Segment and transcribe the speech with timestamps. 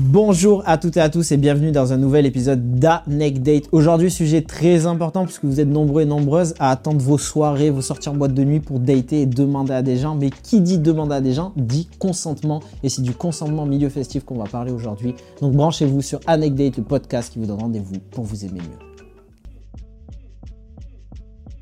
[0.00, 3.64] Bonjour à toutes et à tous et bienvenue dans un nouvel épisode d'Anecdate.
[3.72, 7.82] Aujourd'hui, sujet très important puisque vous êtes nombreux et nombreuses à attendre vos soirées, vos
[7.82, 10.14] sorties en boîte de nuit pour dater et demander à des gens.
[10.14, 14.24] Mais qui dit demander à des gens dit consentement et c'est du consentement milieu festif
[14.24, 15.16] qu'on va parler aujourd'hui.
[15.40, 18.78] Donc branchez-vous sur Anecdate, le podcast qui vous donne rendez-vous pour vous aimer mieux.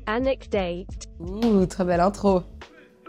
[0.05, 1.07] Anecdate.
[1.19, 2.43] Ouh, très belle intro.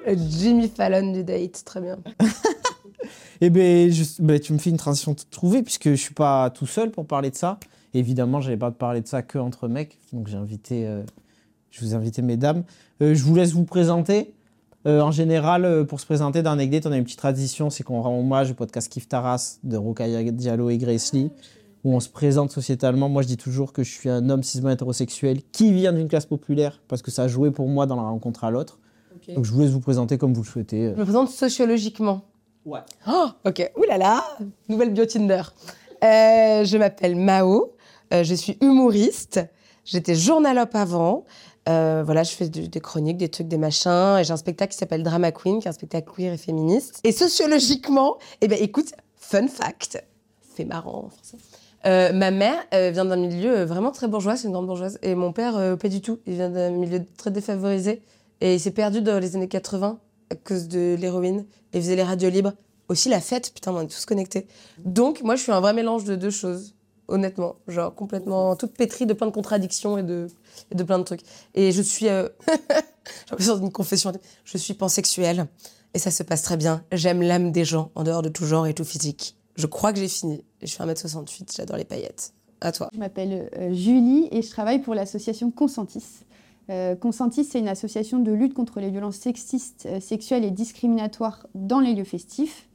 [0.07, 1.99] Jimmy Fallon du date, très bien.
[3.41, 6.67] Eh ben, juste, ben, tu me fais une transition trouvée puisque je suis pas tout
[6.67, 7.59] seul pour parler de ça.
[7.95, 11.03] Évidemment, j'avais pas parler de ça que entre mecs, donc j'ai invité, euh,
[11.71, 12.65] je vous ai invité mesdames.
[13.03, 14.35] Euh, je vous laisse vous présenter.
[14.87, 18.01] Euh, en général, pour se présenter dans Anecdate, on a une petite tradition, c'est qu'on
[18.01, 21.31] rend hommage au podcast Kif Taras de Rokaya Diallo et Grace Lee,
[21.85, 23.09] où on se présente sociétalement.
[23.09, 26.27] Moi, je dis toujours que je suis un homme cisgenre hétérosexuel qui vient d'une classe
[26.27, 28.79] populaire parce que ça a joué pour moi dans la rencontre à l'autre.
[29.35, 30.93] Donc, je vous laisse vous présenter comme vous le souhaitez.
[30.95, 32.23] Je me présente sociologiquement.
[32.65, 32.81] Ouais.
[33.07, 33.71] Oh, ok.
[33.77, 34.25] Ouh là là,
[34.69, 35.43] nouvelle bio Tinder.
[36.05, 37.73] Euh, je m'appelle Mao,
[38.13, 39.41] euh, je suis humoriste,
[39.85, 41.25] j'étais journalope avant.
[41.69, 44.17] Euh, voilà, je fais des chroniques, des trucs, des machins.
[44.19, 47.01] Et j'ai un spectacle qui s'appelle Drama Queen, qui est un spectacle queer et féministe.
[47.05, 50.03] Et sociologiquement, eh ben écoute, fun fact,
[50.55, 51.37] c'est marrant en français.
[51.87, 54.99] Euh, ma mère vient d'un milieu vraiment très bourgeois, c'est une grande bourgeoise.
[55.03, 56.21] Et mon père, pas du tout.
[56.27, 58.03] Il vient d'un milieu très défavorisé.
[58.41, 59.99] Et il s'est perdu dans les années 80
[60.31, 61.47] à cause de l'héroïne.
[61.73, 62.53] Et faisait les radios libres.
[62.89, 64.47] Aussi la fête, putain, on est tous connectés.
[64.79, 66.75] Donc, moi, je suis un vrai mélange de deux choses,
[67.07, 67.57] honnêtement.
[67.67, 70.29] Genre, complètement toute pétrie de plein de contradictions et de,
[70.75, 71.21] de plein de trucs.
[71.55, 72.09] Et je suis.
[72.09, 72.29] Euh...
[72.49, 74.13] J'ai l'impression d'une confession.
[74.45, 75.47] Je suis pansexuelle.
[75.95, 76.85] Et ça se passe très bien.
[76.93, 79.37] J'aime l'âme des gens, en dehors de tout genre et tout physique.
[79.57, 80.45] Je crois que j'ai fini.
[80.61, 82.33] Je suis 1m68, j'adore les paillettes.
[82.61, 82.89] À toi.
[82.93, 86.05] Je m'appelle euh, Julie et je travaille pour l'association Consentis.
[86.71, 91.47] Euh, Consentis, c'est une association de lutte contre les violences sexistes, euh, sexuelles et discriminatoires
[91.55, 92.69] dans les lieux festifs.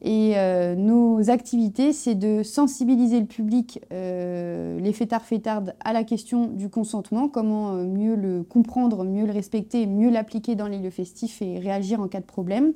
[0.00, 6.68] Et euh, nos activités, c'est de sensibiliser le public, les fêtards-fêtardes, à la question du
[6.68, 11.58] consentement, comment mieux le comprendre, mieux le respecter, mieux l'appliquer dans les lieux festifs et
[11.58, 12.74] réagir en cas de problème.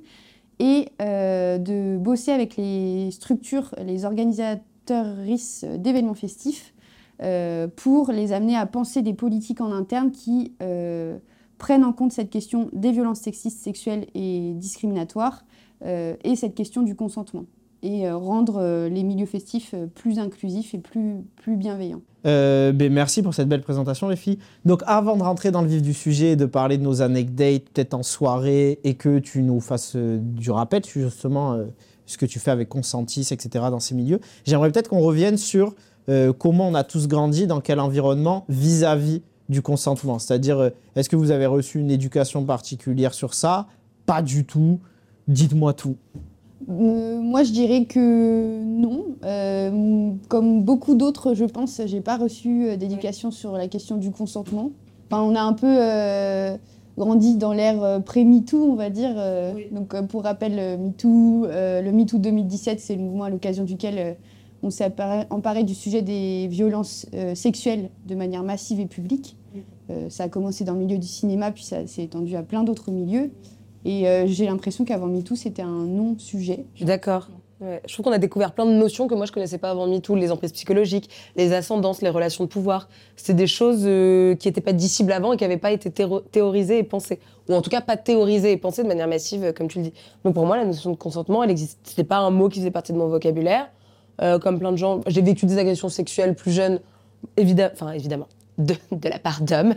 [0.59, 6.72] Et de bosser avec les structures, les organisatrices d'événements festifs
[7.22, 11.19] euh, pour les amener à penser des politiques en interne qui euh,
[11.59, 15.44] prennent en compte cette question des violences sexistes, sexuelles et discriminatoires
[15.84, 17.44] euh, et cette question du consentement
[17.84, 22.03] et rendre les milieux festifs plus inclusifs et plus, bienveillants.
[22.22, 24.38] Ben merci pour cette belle présentation, les filles.
[24.65, 27.65] Donc, avant de rentrer dans le vif du sujet et de parler de nos anecdotes,
[27.71, 31.59] peut-être en soirée, et que tu nous fasses du rappel justement
[32.06, 35.75] ce que tu fais avec Consentis, etc., dans ces milieux, j'aimerais peut-être qu'on revienne sur
[36.08, 40.18] euh, comment on a tous grandi, dans quel environnement vis-à-vis du consentement.
[40.18, 43.66] C'est-à-dire, euh, est-ce que vous avez reçu une éducation particulière sur ça?
[44.06, 44.80] Pas du tout.
[45.28, 45.96] Dites-moi tout.
[46.68, 49.04] Euh, moi, je dirais que non.
[49.24, 54.10] Euh, comme beaucoup d'autres, je pense, j'ai pas reçu euh, d'éducation sur la question du
[54.10, 54.70] consentement.
[55.10, 56.56] Enfin, on a un peu euh,
[56.96, 59.14] grandi dans l'ère euh, pré-MeToo, on va dire.
[59.16, 63.30] Euh, Donc, euh, pour rappel, le MeToo, euh, le MeToo 2017, c'est le mouvement à
[63.30, 64.12] l'occasion duquel euh,
[64.62, 64.91] on s'est
[65.31, 69.37] emparé, du sujet des violences euh, sexuelles de manière massive et publique.
[69.91, 72.62] Euh, ça a commencé dans le milieu du cinéma, puis ça s'est étendu à plein
[72.62, 73.31] d'autres milieux.
[73.84, 76.65] Et euh, j'ai l'impression qu'avant MeToo, c'était un non-sujet.
[76.75, 77.28] Je suis d'accord.
[77.61, 77.81] Ouais.
[77.87, 80.15] Je trouve qu'on a découvert plein de notions que moi je connaissais pas avant MeToo,
[80.17, 82.89] les emprises psychologiques, les ascendances, les relations de pouvoir.
[83.17, 83.83] C'est des choses
[84.39, 85.93] qui n'étaient pas dissibles avant et qui n'avaient pas été
[86.33, 87.21] théorisées et pensées.
[87.49, 89.93] Ou en tout cas pas théorisées et pensées de manière massive, comme tu le dis.
[90.25, 91.79] Donc pour moi, la notion de consentement, elle existe.
[91.84, 93.69] C'était pas un mot qui faisait partie de mon vocabulaire.
[94.21, 96.81] Euh, comme plein de gens, j'ai vécu des agressions sexuelles plus jeunes,
[97.37, 98.28] évidemment,
[98.59, 98.75] de,
[99.05, 99.75] la part d'hommes,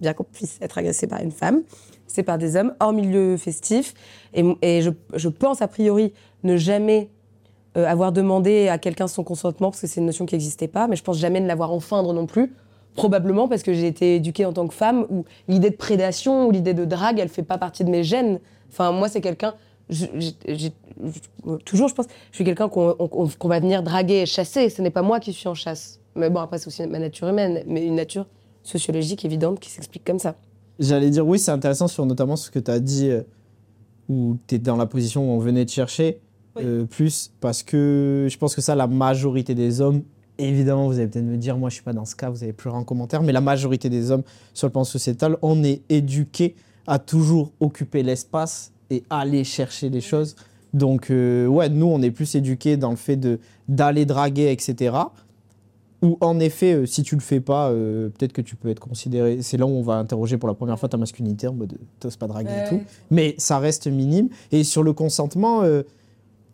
[0.00, 1.62] bien qu'on puisse être agressé par une femme.
[2.06, 3.94] C'est par des hommes hors milieu festif.
[4.34, 6.12] Et, je, pense a priori
[6.44, 7.08] ne jamais
[7.76, 10.86] euh, avoir demandé à quelqu'un son consentement parce que c'est une notion qui n'existait pas,
[10.86, 12.52] mais je pense jamais ne l'avoir enfreindre non plus.
[12.94, 16.50] Probablement parce que j'ai été éduquée en tant que femme où l'idée de prédation ou
[16.50, 18.38] l'idée de drague, elle fait pas partie de mes gènes.
[18.70, 19.54] Enfin, moi, c'est quelqu'un.
[19.90, 20.06] Je-
[20.48, 24.68] je- toujours, je pense, je suis quelqu'un qu'on on- qu'on va venir draguer et chasser.
[24.70, 26.00] Ce n'est pas moi qui suis en chasse.
[26.14, 28.26] Mais bon, après, c'est aussi ma nature humaine, mais une nature
[28.62, 30.36] sociologique évidente qui s'explique comme ça.
[30.78, 33.22] J'allais dire oui, c'est intéressant sur notamment ce que tu as dit euh,
[34.08, 36.20] où tu es dans la position où on venait te chercher
[36.58, 40.02] euh, plus parce que je pense que ça la majorité des hommes
[40.38, 42.52] évidemment vous allez peut-être me dire moi je suis pas dans ce cas, vous avez
[42.52, 44.22] plus rien en commentaire mais la majorité des hommes
[44.54, 46.54] sur le plan sociétal, on est éduqué
[46.86, 50.36] à toujours occuper l'espace et aller chercher les choses.
[50.74, 53.18] Donc euh, ouais, nous on est plus éduqués dans le fait
[53.68, 54.96] d'aller draguer etc.
[56.02, 58.80] Ou en effet, euh, si tu le fais pas, euh, peut-être que tu peux être
[58.80, 59.40] considéré.
[59.40, 62.16] C'est là où on va interroger pour la première fois ta masculinité en mode t'oses
[62.16, 62.80] pas draguer et tout.
[63.10, 64.28] Mais ça reste minime.
[64.50, 65.62] Et sur le consentement,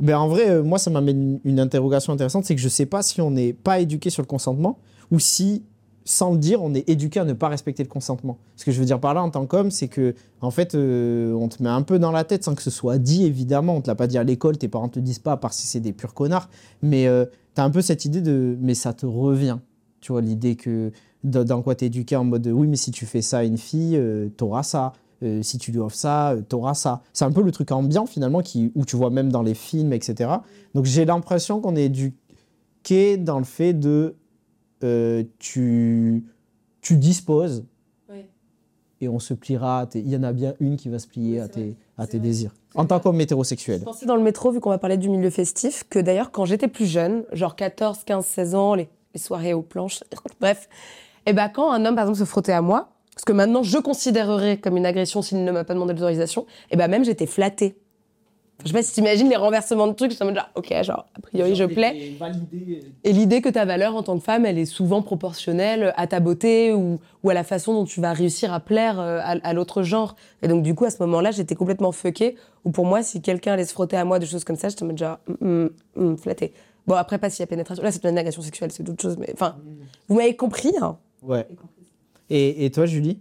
[0.00, 3.20] Ben, en vrai, moi, ça m'amène une interrogation intéressante, c'est que je sais pas si
[3.20, 4.78] on n'est pas éduqué sur le consentement
[5.10, 5.64] ou si,
[6.08, 8.38] sans le dire, on est éduqué à ne pas respecter le consentement.
[8.56, 11.32] Ce que je veux dire par là, en tant qu'homme, c'est que, en fait, euh,
[11.34, 13.76] on te met un peu dans la tête sans que ce soit dit, évidemment.
[13.76, 15.66] On te l'a pas dit à l'école, tes parents te disent pas, à part si
[15.66, 16.48] c'est des purs connards.
[16.82, 19.58] Mais euh, tu as un peu cette idée de, mais ça te revient.
[20.00, 20.92] Tu vois, l'idée que,
[21.24, 23.96] dans quoi t'es éduqué en mode, oui, mais si tu fais ça à une fille,
[23.96, 24.92] euh, t'auras ça.
[25.24, 27.02] Euh, si tu lui offres ça, euh, t'auras ça.
[27.12, 29.92] C'est un peu le truc ambiant finalement qui, où tu vois même dans les films,
[29.92, 30.30] etc.
[30.74, 34.14] Donc j'ai l'impression qu'on est éduqué dans le fait de
[34.84, 36.24] euh, tu,
[36.80, 37.64] tu disposes
[38.08, 38.28] Ouais.
[39.00, 39.80] et on se pliera.
[39.80, 41.60] à tes- Il y en a bien une qui va se plier Oui, à tes,
[41.64, 41.74] vrai.
[41.98, 42.26] à tes vrai.
[42.28, 42.54] désirs.
[42.74, 43.80] En tant qu'homme hétérosexuel.
[43.80, 46.44] Je pensais dans le métro, vu qu'on va parler du milieu festif, que d'ailleurs, quand
[46.44, 50.04] j'étais plus jeune, genre 14, 15, 16 ans, les, les soirées aux planches,
[50.40, 50.68] bref,
[51.26, 53.78] et ben quand un homme, par exemple, se frottait à moi, ce que maintenant je
[53.78, 57.76] considérerais comme une agression s'il ne m'a pas demandé l'autorisation, et ben même j'étais flattée.
[58.64, 61.20] Je sais pas si t'imagines les renversements de trucs, en mode genre, ok, genre, a
[61.20, 62.12] priori je plais.
[63.04, 66.18] Et l'idée que ta valeur en tant que femme, elle est souvent proportionnelle à ta
[66.18, 69.52] beauté ou, ou à la façon dont tu vas réussir à plaire euh, à, à
[69.52, 70.16] l'autre genre.
[70.42, 72.34] Et donc, du coup, à ce moment-là, j'étais complètement fuckée.
[72.64, 74.82] Ou pour moi, si quelqu'un allait se frotter à moi, des choses comme ça, j'étais
[74.82, 76.52] en mode genre, hum, hum, hum, flattée.
[76.88, 77.84] Bon, après, pas s'il y a pénétration.
[77.84, 79.18] Là, c'est une agression sexuelle, c'est d'autres choses.
[79.18, 79.56] Mais enfin,
[80.08, 80.72] vous m'avez compris.
[80.80, 81.46] Hein Ouais.
[82.28, 83.20] Et, et toi, Julie?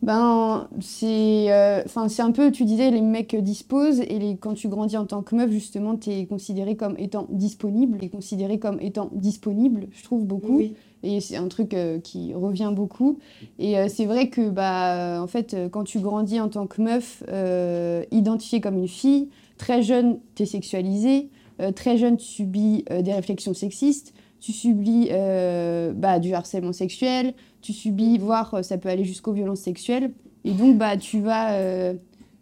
[0.00, 4.96] Ben, c'est euh, un peu, tu disais, les mecs disposent, et les, quand tu grandis
[4.96, 9.10] en tant que meuf, justement, tu es considéré comme étant disponible, et considéré comme étant
[9.12, 10.62] disponible, je trouve beaucoup.
[11.02, 13.18] Et c'est un truc euh, qui revient beaucoup.
[13.58, 16.80] Et euh, c'est vrai que, bah, en fait, euh, quand tu grandis en tant que
[16.82, 19.28] meuf, euh, identifiée comme une fille,
[19.58, 21.30] très jeune, tu es sexualisée,
[21.60, 26.72] euh, très jeune, tu subis euh, des réflexions sexistes, tu subis euh, bah, du harcèlement
[26.72, 30.12] sexuel, tu subis, voire euh, ça peut aller jusqu'aux violences sexuelles.
[30.44, 31.94] Et donc, bah, tu vas euh,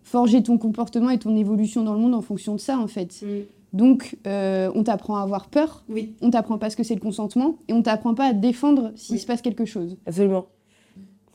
[0.03, 3.25] forger ton comportement et ton évolution dans le monde en fonction de ça, en fait.
[3.73, 6.15] Donc, euh, on t'apprend à avoir peur, Oui.
[6.23, 8.93] on t'apprend pas ce que c'est le consentement, et on t'apprend pas à te défendre
[8.95, 9.21] s'il Oui.
[9.21, 9.97] se passe quelque chose.
[10.07, 10.47] Absolument.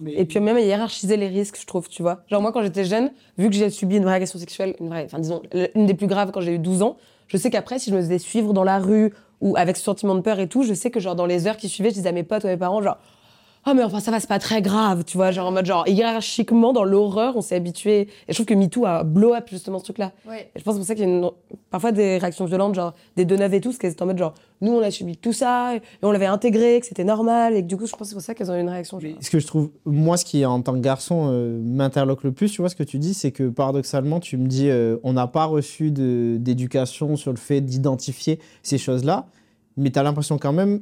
[0.07, 2.23] Et puis même à hiérarchiser les risques, je trouve, tu vois.
[2.27, 5.03] Genre moi, quand j'étais jeune, vu que j'ai subi une vraie agression sexuelle, une vraie,
[5.05, 5.43] enfin disons,
[5.75, 6.97] une des plus graves quand j'ai eu 12 ans,
[7.27, 10.15] je sais qu'après, si je me faisais suivre dans la rue ou avec ce sentiment
[10.15, 12.09] de peur et tout, je sais que genre dans les heures qui suivaient, je disais
[12.09, 12.97] à mes potes ou à mes parents, genre,
[13.63, 15.87] ah mais enfin ça va, c'est pas très grave, tu vois, genre en mode genre
[15.87, 18.01] hiérarchiquement dans l'horreur, on s'est habitué.
[18.01, 20.11] Et je trouve que MeToo a blow up justement ce truc-là.
[20.55, 21.29] Et je pense que c'est pour ça qu'il y a une-
[21.69, 24.17] parfois des réactions violentes, genre des deux neufs et tout, parce qu'elles étaient en mode
[24.17, 27.61] genre, nous on a subi tout ça, et on l'avait intégré, que c'était normal, et
[27.61, 28.99] que du coup, je pense que c'est pour ça qu'elles ont eu une réaction.
[28.99, 29.11] genre.
[29.21, 32.51] Ce que je trouve, moi, ce qui, en tant que garçon, euh, m'interloque le plus,
[32.51, 35.27] tu vois, ce que tu dis, c'est que paradoxalement, tu me dis, euh, on n'a
[35.27, 39.27] pas reçu d'éducation sur le fait d'identifier ces choses-là,
[39.77, 40.81] mais tu as l'impression quand même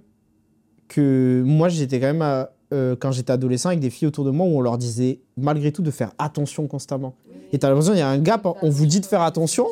[0.87, 4.31] que moi, j'étais quand même, à- euh, quand j'étais adolescent, avec des filles autour de
[4.31, 7.15] moi où on leur disait, malgré tout, de faire attention constamment.
[7.51, 9.67] Et tu as l'impression qu'il y a un gap, on vous dit de faire attention,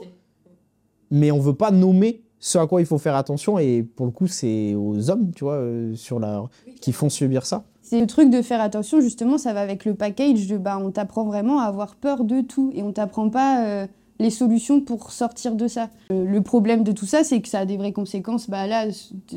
[1.11, 4.11] mais on veut pas nommer ce à quoi il faut faire attention, et pour le
[4.11, 6.43] coup, c'est aux hommes, tu vois, euh, sur la...
[6.81, 7.63] qui font subir ça.
[7.81, 10.91] C'est le truc de faire attention, justement, ça va avec le package de bah, on
[10.91, 13.87] t'apprend vraiment à avoir peur de tout et on t'apprend pas euh,
[14.19, 15.89] les solutions pour sortir de ça.
[16.11, 18.85] Euh, le problème de tout ça, c'est que ça a des vraies conséquences, bah, là,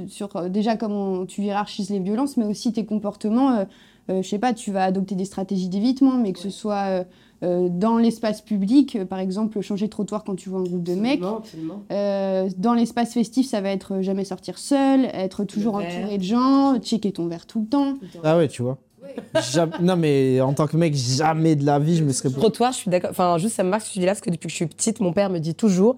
[0.09, 3.51] sur euh, déjà comment tu hiérarchises les violences, mais aussi tes comportements.
[3.53, 3.65] Euh,
[4.09, 7.05] euh, je sais pas, tu vas adopter des stratégies d'évitement, mais que ce soit euh,
[7.43, 10.95] euh, dans l'espace public, par exemple, changer de trottoir quand tu vois un groupe de
[10.95, 11.21] mecs.
[11.93, 16.79] Euh, dans l'espace festif, ça va être jamais sortir seul, être toujours entouré de gens,
[16.81, 17.95] checker ton verre tout le temps.
[18.25, 18.79] Ah ouais, tu vois.
[19.81, 22.31] Non, mais en tant que mec, jamais de la vie, je me serais.
[22.31, 23.11] Trottoir, je suis d'accord.
[23.11, 24.57] Enfin, juste, ça me marque ce que tu dis là, parce que depuis que je
[24.57, 25.97] suis petite, mon père me dit toujours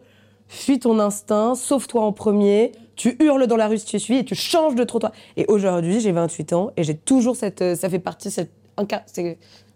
[0.48, 4.20] fuis ton instinct, sauve-toi en premier, tu hurles dans la rue si tu es suivi
[4.20, 5.12] et tu changes de trottoir.
[5.38, 7.62] Et aujourd'hui, j'ai 28 ans et j'ai toujours cette.
[7.62, 8.50] euh, Ça fait partie, cette,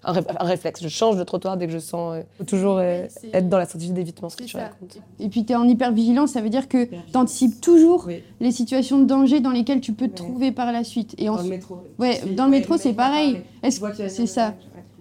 [0.07, 0.83] un, ré- réflexe.
[0.83, 2.15] Je change de trottoir dès que je sens.
[2.17, 4.99] euh, faut toujours euh, être dans la stratégie d'évitement, ce que tu racontes.
[5.21, 8.23] Et puis tu es en hypervigilance, ça veut dire que tu anticipes toujours Oui.
[8.41, 10.29] les situations de danger dans lesquelles tu peux te Ouais.
[10.29, 11.15] trouver par la suite.
[11.19, 11.43] Et en...
[11.43, 11.79] métro.
[11.99, 13.43] Ouais, dans le métro, c'est pareil.
[13.63, 14.55] Est-ce c'est ça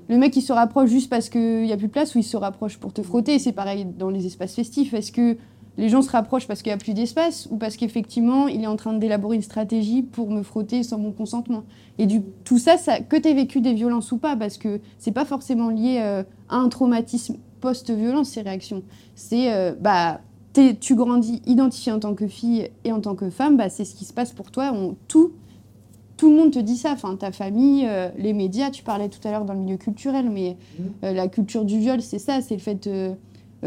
[0.08, 2.24] Le mec, il se rapproche juste parce qu'il n'y a plus de place ou il
[2.24, 4.94] se rapproche pour te frotter C'est pareil dans les espaces festifs.
[4.94, 5.38] Est-ce que
[5.78, 8.68] les gens se rapprochent parce qu'il n'y a plus d'espace ou parce qu'effectivement, il est
[8.68, 11.64] en train d'élaborer une stratégie pour me frotter sans mon consentement
[11.98, 14.80] Et du tout ça, ça que tu aies vécu des violences ou pas, parce que
[14.98, 18.84] c'est pas forcément lié euh, à un traumatisme post-violence, ces réactions.
[19.16, 20.22] C'est, euh, bah,
[20.80, 23.96] tu grandis identifié en tant que fille et en tant que femme, bah, c'est ce
[23.96, 24.72] qui se passe pour toi.
[24.74, 25.34] On, tout,
[26.18, 29.26] tout le monde te dit ça, enfin, ta famille, euh, les médias, tu parlais tout
[29.28, 30.58] à l'heure dans le milieu culturel, mais
[31.04, 33.14] euh, la culture du viol, c'est ça, c'est le fait euh,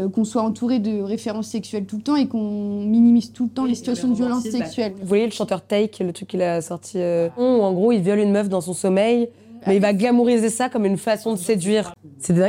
[0.07, 3.65] qu'on soit entouré de références sexuelles tout le temps et qu'on minimise tout le temps
[3.65, 4.93] les situations de violence sexuelle.
[4.99, 8.01] Vous voyez le chanteur Take, le truc qu'il a sorti, euh, où en gros il
[8.01, 9.29] viole une meuf dans son sommeil
[9.67, 11.93] Mais il va glamouriser ça comme une façon de séduire.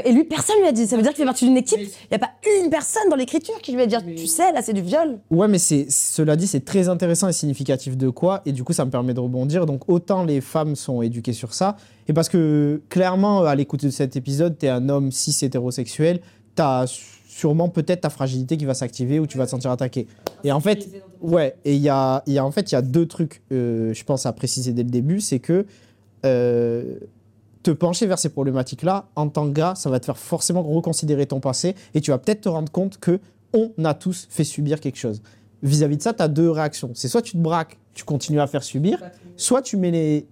[0.05, 0.87] Et lui, personne lui a dit.
[0.87, 1.81] Ça veut dire qu'il fait partie d'une équipe.
[1.81, 2.31] Il n'y a pas
[2.63, 5.19] une personne dans l'écriture qui lui va dire Tu sais, là, c'est du viol.
[5.31, 8.73] Ouais, mais c'est cela dit, c'est très intéressant et significatif de quoi, et du coup,
[8.73, 9.67] ça me permet de rebondir.
[9.67, 11.77] Donc, autant les femmes sont éduquées sur ça,
[12.09, 16.21] et parce que clairement, à l'écoute de cet épisode, t'es un homme cis hétérosexuel,
[16.55, 16.87] t'as
[17.41, 20.07] sûrement peut-être ta fragilité qui va s'activer ou tu vas te sentir attaqué.
[20.45, 20.89] Et en fait,
[21.23, 23.95] ouais, et il y a, y a en fait il y a deux trucs, euh,
[23.95, 25.65] je pense à préciser dès le début, c'est que
[26.27, 26.97] euh,
[27.63, 31.27] te pencher vers ces problématiques-là, en tant que gars, ça va te faire forcément reconsidérer
[31.27, 33.19] ton passé et tu vas peut-être te rendre compte que
[33.55, 35.23] on a tous fait subir quelque chose.
[35.63, 36.91] Vis-à-vis de ça, tu as deux réactions.
[36.95, 38.99] C'est soit tu te braques, tu continues à faire subir,
[39.37, 40.27] soit tu mets les...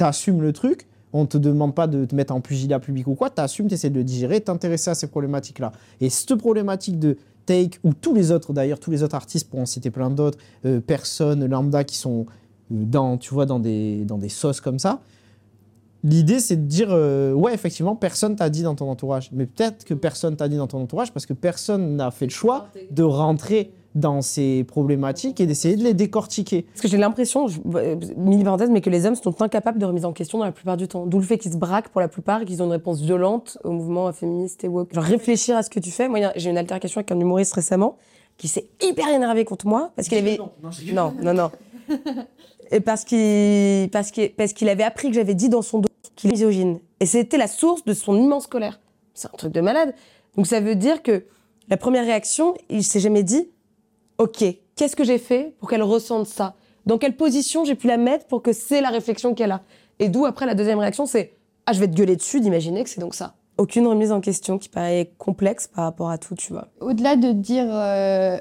[0.00, 3.30] assumes le truc, on te demande pas de te mettre en pugilat public ou quoi,
[3.30, 5.72] tu assumes, tu essaies de le digérer, t'intéresser à ces problématiques-là.
[6.00, 9.60] Et cette problématique de Take, ou tous les autres d'ailleurs, tous les autres artistes, pour
[9.60, 12.26] en citer plein d'autres, euh, personnes lambda qui sont
[12.72, 15.00] euh, dans, tu vois, dans des, dans des sauces comme ça,
[16.04, 19.30] L'idée, c'est de dire, euh, ouais, effectivement, personne t'a dit dans ton entourage.
[19.32, 22.30] Mais peut-être que personne t'a dit dans ton entourage parce que personne n'a fait le
[22.30, 26.62] choix de rentrer dans ces problématiques et d'essayer de les décortiquer.
[26.62, 30.04] Parce que j'ai l'impression, euh, mini parenthèse, mais que les hommes sont incapables de remise
[30.04, 31.06] en question dans la plupart du temps.
[31.06, 33.56] D'où le fait qu'ils se braquent pour la plupart et qu'ils ont une réponse violente
[33.64, 34.92] au mouvement féministe et woke.
[34.92, 36.08] Genre réfléchir à ce que tu fais.
[36.08, 37.96] Moi, j'ai eu une altercation avec un humoriste récemment
[38.36, 40.38] qui s'est hyper énervé contre moi parce qu'il avait...
[40.92, 41.50] Non, non, non.
[42.70, 45.88] et parce qu'il parce qu'il parce qu'il avait appris que j'avais dit dans son dos
[46.16, 46.80] qu'il est misogyne.
[47.00, 48.78] Et c'était la source de son immense colère.
[49.14, 49.94] C'est un truc de malade.
[50.36, 51.24] Donc ça veut dire que
[51.68, 53.48] la première réaction, il s'est jamais dit,
[54.18, 54.44] ok,
[54.74, 56.54] qu'est-ce que j'ai fait pour qu'elle ressente ça?
[56.86, 59.62] Dans quelle position j'ai pu la mettre pour que c'est la réflexion qu'elle a?
[59.98, 61.34] Et d'où après la deuxième réaction, c'est,
[61.66, 63.34] ah je vais te gueuler dessus d'imaginer que c'est donc ça.
[63.58, 66.68] Aucune remise en question qui paraît complexe par rapport à tout, tu vois.
[66.80, 68.38] Au-delà de dire euh,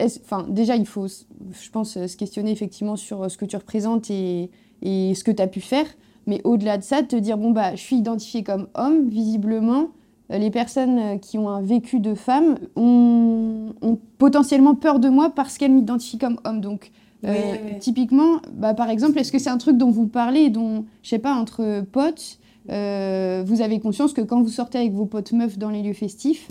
[0.00, 4.50] enfin, déjà, il faut, je pense, se questionner effectivement sur ce que tu représentes et,
[4.82, 5.86] et ce que tu as pu faire.
[6.26, 9.86] Mais au-delà de ça, te dire, bon, bah, je suis identifiée comme homme, visiblement, euh,
[10.30, 13.72] les personnes euh, qui ont un vécu de femme ont,
[14.18, 16.60] potentiellement peur de moi parce qu'elles m'identifient comme homme.
[16.60, 16.92] Donc,
[17.26, 21.10] euh, typiquement, bah, par exemple, est-ce que c'est un truc dont vous parlez, dont, je
[21.10, 22.38] sais pas, entre potes,
[22.68, 26.48] vous avez conscience que quand vous sortez avec vos potes meufs dans les lieux festifs,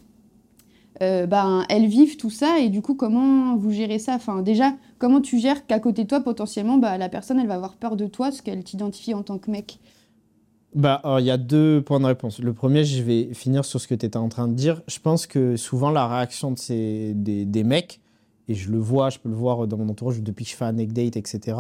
[1.02, 4.14] euh, ben, elles vivent tout ça et du coup comment vous gérez ça?
[4.16, 7.56] Enfin déjà comment tu gères qu'à côté de toi potentiellement bah, la personne elle va
[7.56, 9.80] avoir peur de toi parce qu'elle t'identifie en tant que mec?
[10.76, 12.40] Bah, il y a deux points de réponse.
[12.40, 14.82] Le premier, je vais finir sur ce que tu étais en train de dire.
[14.88, 18.02] Je pense que souvent la réaction de ces, des, mecs,
[18.48, 20.66] et je le vois, je peux le voir dans mon entourage depuis que je fais
[20.66, 21.58] un date, etc.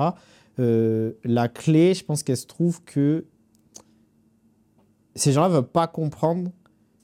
[0.59, 3.25] Euh, la clé, je pense qu'elle se trouve que
[5.15, 6.51] ces gens-là ne veulent pas comprendre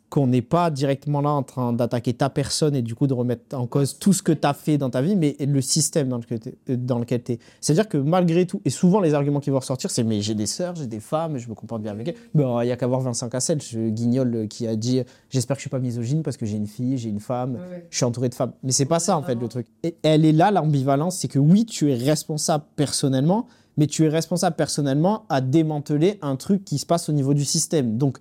[0.09, 3.55] qu'on n'est pas directement là en train d'attaquer ta personne et du coup de remettre
[3.55, 6.17] en cause tout ce que tu as fait dans ta vie, mais le système dans
[6.17, 7.39] lequel tu es.
[7.61, 10.47] C'est-à-dire que malgré tout, et souvent les arguments qui vont ressortir, c'est mais j'ai des
[10.47, 12.15] sœurs, j'ai des femmes, je me comporte bien avec elles.
[12.33, 15.63] Il n'y a qu'à voir Vincent Cassel, je guignol, qui a dit j'espère que je
[15.63, 18.35] suis pas misogyne parce que j'ai une fille, j'ai une femme, je suis entouré de
[18.35, 18.53] femmes.
[18.63, 19.67] Mais c'est pas ça en fait le truc.
[19.83, 23.45] Et elle est là l'ambivalence, c'est que oui, tu es responsable personnellement,
[23.77, 27.45] mais tu es responsable personnellement à démanteler un truc qui se passe au niveau du
[27.45, 27.97] système.
[27.97, 28.17] Donc,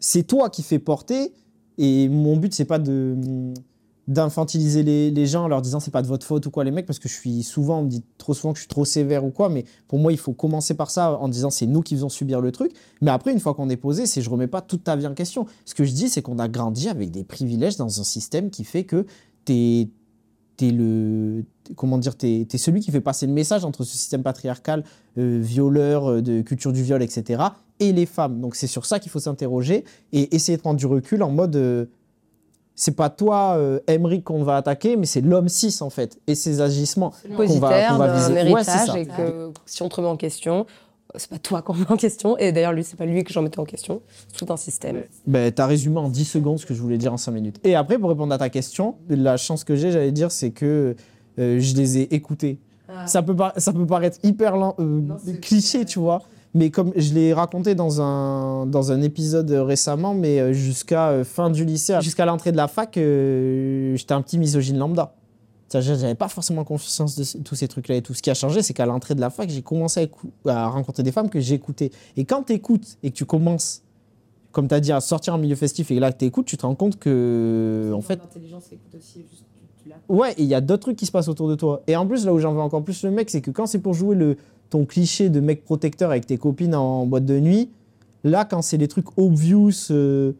[0.00, 1.32] c'est toi qui fais porter.
[1.78, 3.16] Et mon but, c'est pas de
[4.06, 6.84] d'infantiliser les, gens en leur disant c'est pas de votre faute ou quoi les mecs
[6.84, 9.24] parce que je suis souvent on me dit trop souvent que je suis trop sévère
[9.24, 11.94] ou quoi mais pour moi il faut commencer par ça en disant c'est nous qui
[11.94, 14.60] faisons subir le truc mais après une fois qu'on est posé c'est je remets pas
[14.60, 17.24] toute ta vie en question ce que je dis c'est qu'on a grandi avec des
[17.24, 19.06] privilèges dans un système qui fait que
[19.46, 19.88] t'es
[20.60, 21.44] es le
[21.76, 24.84] comment dire t'es es celui qui fait passer le message entre ce système patriarcal
[25.18, 27.42] euh, violeur euh, de culture du viol etc
[27.80, 28.40] et les femmes.
[28.40, 31.56] Donc c'est sur ça qu'il faut s'interroger et essayer de prendre du recul en mode
[31.56, 31.86] euh,
[32.76, 33.78] c'est pas toi, euh,
[34.24, 37.98] qu'on va attaquer, mais c'est l'homme cis en fait et ses agissements qu'on va, qu
[37.98, 39.00] va viser.
[39.00, 40.66] et que si on te remet en question,
[41.16, 42.36] c'est pas toi qu'on met en question.
[42.38, 44.02] Et d'ailleurs, lui, c'est pas lui que j'en mettais en question.
[44.32, 45.02] C'est tout un système.
[45.26, 47.60] Ben, t'as résumé en 10 secondes ce que je voulais dire en 5 minutes.
[47.64, 50.96] Et après, pour répondre à ta question, la chance que j'ai, j'allais dire, c'est que
[51.38, 52.58] euh, je les ai écoutés.
[52.88, 53.06] Ah.
[53.06, 55.00] Ça, peut ça peut paraître hyper euh,
[55.40, 56.22] cliché, tu vois.
[56.54, 61.50] Mais comme je l'ai raconté dans un, dans un épisode récemment, mais euh, jusqu'à fin
[61.50, 65.14] du lycée, jusqu'à l'entrée de la fac, euh, j'étais un petit misogyne lambda.
[65.80, 68.14] J'avais pas forcément conscience de tous ces trucs-là et tout.
[68.14, 70.08] Ce qui a changé, c'est qu'à l'entrée de la fac, j'ai commencé
[70.46, 71.90] à, rencontrer des femmes que j'écoutais.
[72.16, 73.82] Et quand tu écoutes et que tu commences,
[74.52, 76.56] comme tu as dit, à sortir en milieu festif et là que tu écoutes, tu
[76.56, 77.92] te rends compte que.
[77.94, 78.20] En fait.
[78.96, 79.44] Aussi, juste,
[80.08, 81.82] ouais, il y a d'autres trucs qui se passent autour de toi.
[81.86, 83.78] Et en plus, là où j'en veux encore plus le mec, c'est que quand c'est
[83.80, 84.36] pour jouer le,
[84.70, 87.70] ton cliché de mec protecteur avec tes copines en boîte de nuit,
[88.22, 90.32] là, quand c'est des trucs obvious, euh,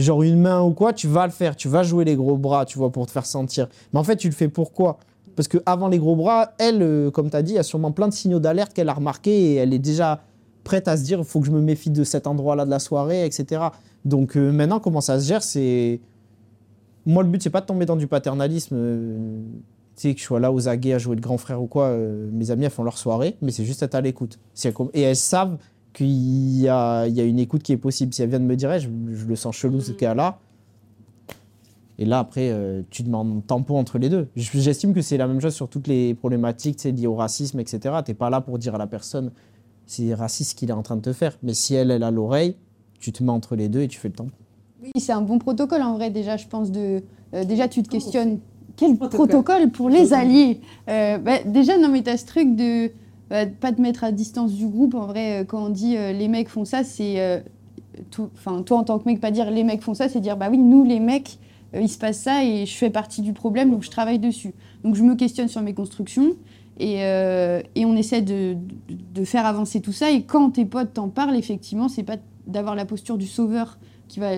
[0.00, 1.56] genre une main ou quoi, tu vas le faire.
[1.56, 3.68] Tu vas jouer les gros bras, tu vois, pour te faire sentir.
[3.92, 4.98] Mais en fait, tu le fais pourquoi?
[5.36, 8.08] Parce que avant les gros bras, elle, euh, comme tu as dit, a sûrement plein
[8.08, 10.22] de signaux d'alerte qu'elle a remarqué et elle est déjà
[10.64, 12.80] prête à se dire, il faut que je me méfie de cet endroit-là de la
[12.80, 13.62] soirée, etc.
[14.04, 16.00] Donc euh, maintenant, comment ça se gère, c'est...
[17.06, 18.74] Moi, le but, c'est pas de tomber dans du paternalisme.
[18.76, 19.40] euh,
[19.96, 21.96] tu sais, que je sois là aux aguets à jouer de grand frère ou quoi.
[22.32, 24.38] mes amis, elles font leur soirée, mais c'est juste être à l'écoute.
[24.92, 25.56] Et elles savent
[25.92, 28.12] qu'il y a, il y a une écoute qui est possible.
[28.12, 30.38] Si elles viennent me dire, je, je le sens chelou, ce cas-là.
[31.98, 34.28] Et là, après, euh, tu demandes tampon entre les deux.
[34.36, 37.58] J'estime que c'est la même chose sur toutes les problématiques tu sais, liées au racisme,
[37.58, 37.96] etc.
[38.06, 39.32] Tu pas là pour dire à la personne,
[39.84, 41.36] c'est raciste ce qu'il est en train de te faire.
[41.42, 42.56] Mais si elle, elle a l'oreille,
[43.00, 44.30] tu te mets entre les deux et tu fais le tampon.
[44.80, 46.70] Oui, c'est un bon protocole en vrai déjà, je pense.
[46.70, 47.02] De,
[47.34, 48.38] euh, déjà, tu te questionnes
[48.76, 49.28] quel Protocole.
[49.28, 50.60] protocole, pour les alliés?
[50.88, 52.92] Euh, bah, Déjà, non, mais tu as ce truc de de
[53.28, 54.94] pas te mettre à distance du groupe.
[54.94, 57.20] En vrai, euh, quand on dit euh, les mecs font ça, c'est.
[57.20, 57.40] euh,
[58.34, 60.48] Enfin, toi en tant que mec, pas dire les mecs font ça, c'est dire bah
[60.50, 61.38] oui, nous les mecs,
[61.74, 64.54] il se passe ça et je fais partie du problème, donc je travaille dessus.
[64.84, 66.34] Donc je me questionne sur mes constructions.
[66.78, 68.56] Et, et on essaie de,
[69.14, 70.12] de- faire avancer tout ça.
[70.12, 74.20] Et quand tes potes t'en parlent, effectivement, c'est pas d'avoir la posture du sauveur qui
[74.20, 74.30] va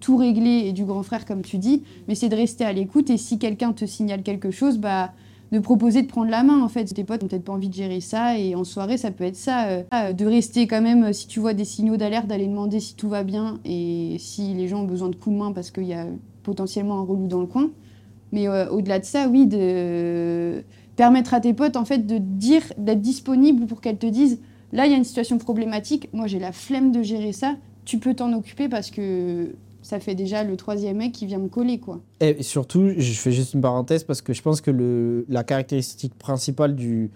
[0.00, 3.08] tout régler et du grand frère, comme tu dis, mais c'est de rester à l'écoute.
[3.08, 5.12] Et si quelqu'un te signale quelque chose, bah,
[5.52, 6.84] de proposer de prendre la main, en fait.
[6.84, 8.38] Tes potes n'ont peut-être pas envie de gérer ça.
[8.38, 9.66] Et en soirée, ça peut être ça.
[9.68, 12.80] euh, euh, de rester quand même, euh, si tu vois des signaux d'alerte, d'aller demander
[12.80, 15.70] si tout va bien et si les gens ont besoin de coups de main parce
[15.70, 16.06] qu'il y a
[16.42, 17.70] potentiellement un relou dans le coin.
[18.32, 20.62] Mais euh, au-delà de ça, oui, de
[20.96, 24.40] permettre à tes potes, en fait, de dire, d'être disponible pour qu'elles te disent
[24.72, 27.98] là, il y a une situation problématique, moi j'ai la flemme de gérer ça, tu
[27.98, 29.54] peux t'en occuper parce que
[29.90, 32.00] ça fait déjà le troisième mec qui vient me coller, quoi.
[32.20, 36.76] Et surtout, je fais juste une parenthèse parce que je pense que la caractéristique principale
[36.76, 37.10] du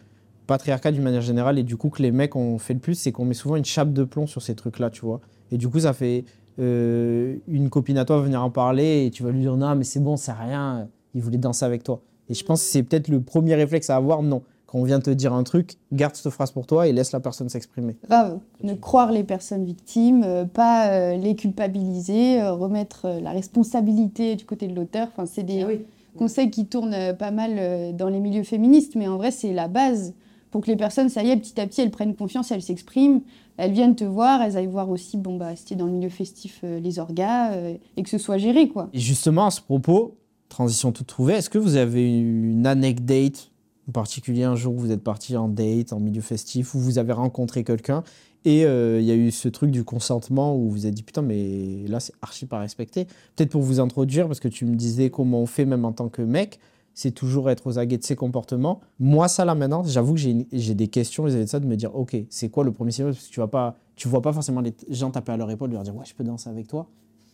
[0.49, 3.13] patriarcat d'une manière générale et du coup que les mecs ont fait le plus, c'est
[3.13, 5.21] qu'on met souvent une chape de plomb sur ces trucs-là, tu vois.
[5.53, 6.25] Et du coup, ça fait
[6.59, 9.85] euh, une copine à toi venir en parler et tu vas lui dire non, mais
[9.85, 12.03] c'est bon, c'est rien, il voulait danser avec toi.
[12.29, 14.43] Et je pense que c'est peut-être le premier réflexe à avoir, non.
[14.75, 17.21] Quand on vient te dire un truc, garde cette phrase pour toi et laisse la
[17.21, 17.95] personne s'exprimer.
[18.09, 24.35] Grave, ne croire les personnes victimes, euh, pas euh, les culpabiliser, euh, remettre la responsabilité
[24.35, 25.07] du côté de l'auteur.
[25.13, 25.87] Enfin, c'est des
[26.19, 30.13] conseils qui tournent pas mal dans les milieux féministes, mais en vrai, c'est la base
[30.55, 33.23] pour que les personnes, ça y est, petit à petit, elles prennent confiance, elles s'expriment,
[33.57, 36.61] elles viennent te voir, elles aillent voir aussi, bon, bah, t'es dans le milieu festif,
[36.63, 38.89] euh, les orgas, euh, et que ce soit géré, quoi.
[38.93, 40.17] Et justement, à ce propos,
[40.49, 43.51] transition toute trouvée, est-ce que vous avez une anecdote
[43.89, 46.99] en particulier un jour où vous êtes parti en date, en milieu festif, où vous
[46.99, 48.03] avez rencontré quelqu'un
[48.45, 51.03] et euh, il y a eu ce truc du consentement où vous vous êtes dit
[51.03, 53.07] putain mais là c'est archi pas respecté.
[53.37, 56.09] Peut-être pour vous introduire parce que tu me disais comment on fait même en tant
[56.09, 56.59] que mec,
[56.93, 58.81] c'est toujours être aux aguets de ses comportements.
[59.01, 61.95] Moi ça là maintenant, j'avoue que j'ai des questions vis-à-vis de ça de me dire
[61.97, 64.61] ok c'est quoi le premier signal parce que tu vas pas tu vois pas forcément
[64.61, 66.87] les gens taper à leur épaule leur dire ouais je peux danser avec toi.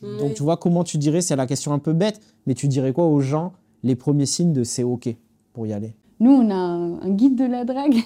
[0.02, 2.92] Donc tu vois comment tu dirais, c'est la question un peu bête, mais tu dirais
[2.92, 5.14] quoi aux gens les premiers signes de c'est ok
[5.52, 5.94] pour y aller?
[6.20, 7.96] Nous, on a un, un guide de la drague.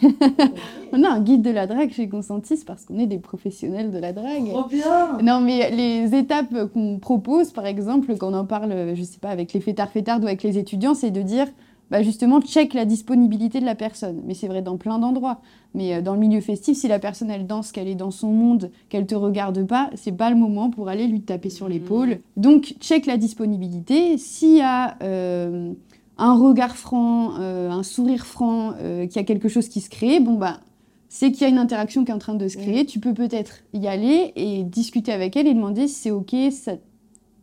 [0.93, 3.99] on a un guide de la drague chez Consentis parce qu'on est des professionnels de
[3.99, 4.53] la drague.
[4.71, 9.19] bien Non, mais les étapes qu'on propose, par exemple, quand on en parle, je sais
[9.19, 11.49] pas, avec les fêtards fêtardes ou avec les étudiants, c'est de dire,
[11.91, 14.23] bah justement, check la disponibilité de la personne.
[14.27, 15.41] Mais c'est vrai dans plein d'endroits.
[15.75, 18.31] Mais euh, dans le milieu festif, si la personne, elle danse, qu'elle est dans son
[18.31, 22.21] monde, qu'elle te regarde pas, c'est pas le moment pour aller lui taper sur l'épaule.
[22.37, 24.19] Donc, check la disponibilité.
[24.19, 25.73] S'il y a euh,
[26.19, 29.91] un regard franc, euh, un sourire franc, euh, qu'il y a quelque chose qui se
[29.91, 30.61] crée, bon, bah,
[31.09, 32.87] c'est qu'il y a une interaction qui est en train de se créer.
[32.87, 36.73] Tu peux peut-être y aller et discuter avec elle et demander si c'est OK, ça,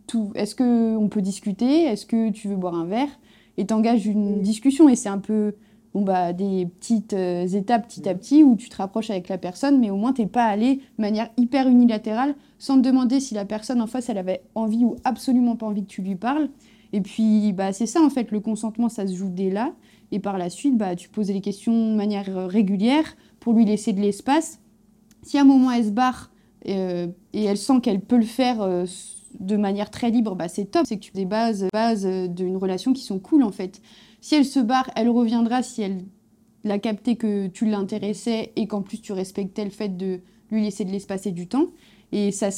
[0.08, 0.32] tout.
[0.36, 1.84] Est-ce qu'on peut discuter?
[1.84, 3.08] Est-ce que tu veux boire un verre?
[3.58, 4.90] Et t'engages une discussion.
[4.90, 5.54] Et c'est un peu
[5.94, 9.38] bon, bah, des petites euh, étapes petit à petit où tu te rapproches avec la
[9.38, 13.34] personne, mais au moins t'es pas allé de manière hyper unilatérale sans te demander si
[13.34, 16.50] la personne en face elle avait envie ou absolument pas envie que tu lui parles.
[16.94, 19.74] Et puis bah, c'est ça en fait, le consentement ça se joue dès là.
[20.12, 23.66] Et par la suite, bah, tu poses les questions de manière euh, régulière pour lui
[23.66, 24.60] laisser de l'espace.
[25.24, 26.32] Si à un moment elle se barre
[26.68, 28.86] euh, et elle sent qu'elle peut le faire euh,
[29.40, 30.86] de manière très libre, bah, c'est top.
[30.86, 33.82] C'est que tu des bases, bases d'une relation qui sont cool en fait.
[34.20, 36.04] Si elle se barre, elle reviendra si elle
[36.64, 40.20] l'a capté que tu l'intéressais et qu'en plus tu respectais le fait de
[40.52, 41.68] lui laisser de l'espace et du temps.
[42.14, 42.50] Et ça,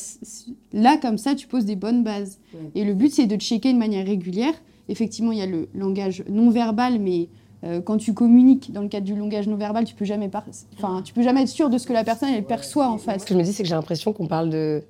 [0.73, 2.39] là, comme ça, tu poses des bonnes bases.
[2.53, 2.59] Ouais.
[2.75, 4.53] Et le but, c'est de checker de manière régulière.
[4.89, 7.29] Effectivement, il y a le langage non verbal, mais
[7.63, 10.43] euh, quand tu communiques dans le cadre du langage non verbal, tu peux jamais, par-
[10.77, 13.21] enfin, tu peux jamais être sûr de ce que la personne elle perçoit en face.
[13.21, 14.83] Ce que je me dis, c'est que j'ai l'impression qu'on parle de.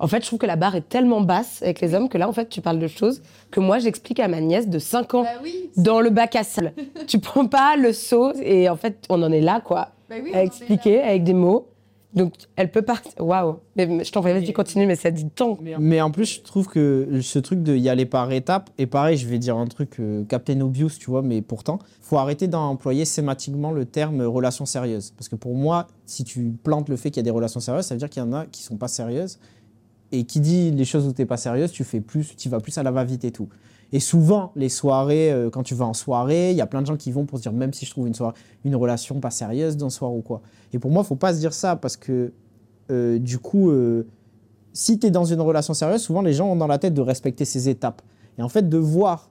[0.00, 2.28] En fait, je trouve que la barre est tellement basse avec les hommes que là,
[2.28, 5.24] en fait, tu parles de choses que moi, j'explique à ma nièce de 5 ans
[5.42, 6.72] oui, dans le bac à sable.
[7.08, 10.32] tu prends pas le seau et en fait, on en est là, quoi, Bah oui,
[10.34, 11.66] à expliquer avec des mots.
[12.14, 13.12] Donc, elle peut partir.
[13.18, 13.58] Waouh!
[13.76, 15.58] Mais je t'en prie, vas-y, continue, mais ça dit tant.
[15.78, 19.16] Mais en plus, je trouve que ce truc de y aller par étapes, et pareil,
[19.18, 23.04] je vais dire un truc euh, Captain Obvious, tu vois, mais pourtant, faut arrêter d'employer
[23.04, 25.12] sématiquement le terme relation sérieuse.
[25.16, 27.84] Parce que pour moi, si tu plantes le fait qu'il y a des relations sérieuses,
[27.84, 29.38] ça veut dire qu'il y en a qui sont pas sérieuses.
[30.10, 32.78] Et qui dit les choses où t'es pas sérieuse, tu fais plus, tu vas plus
[32.78, 33.50] à la va-vite et tout.
[33.92, 36.86] Et souvent, les soirées, euh, quand tu vas en soirée, il y a plein de
[36.86, 39.30] gens qui vont pour se dire, même si je trouve une, soirée, une relation pas
[39.30, 40.42] sérieuse d'un soir ou quoi.
[40.72, 42.32] Et pour moi, faut pas se dire ça parce que,
[42.90, 44.06] euh, du coup, euh,
[44.74, 47.00] si tu es dans une relation sérieuse, souvent les gens ont dans la tête de
[47.00, 48.02] respecter ces étapes.
[48.38, 49.30] Et en fait, de voir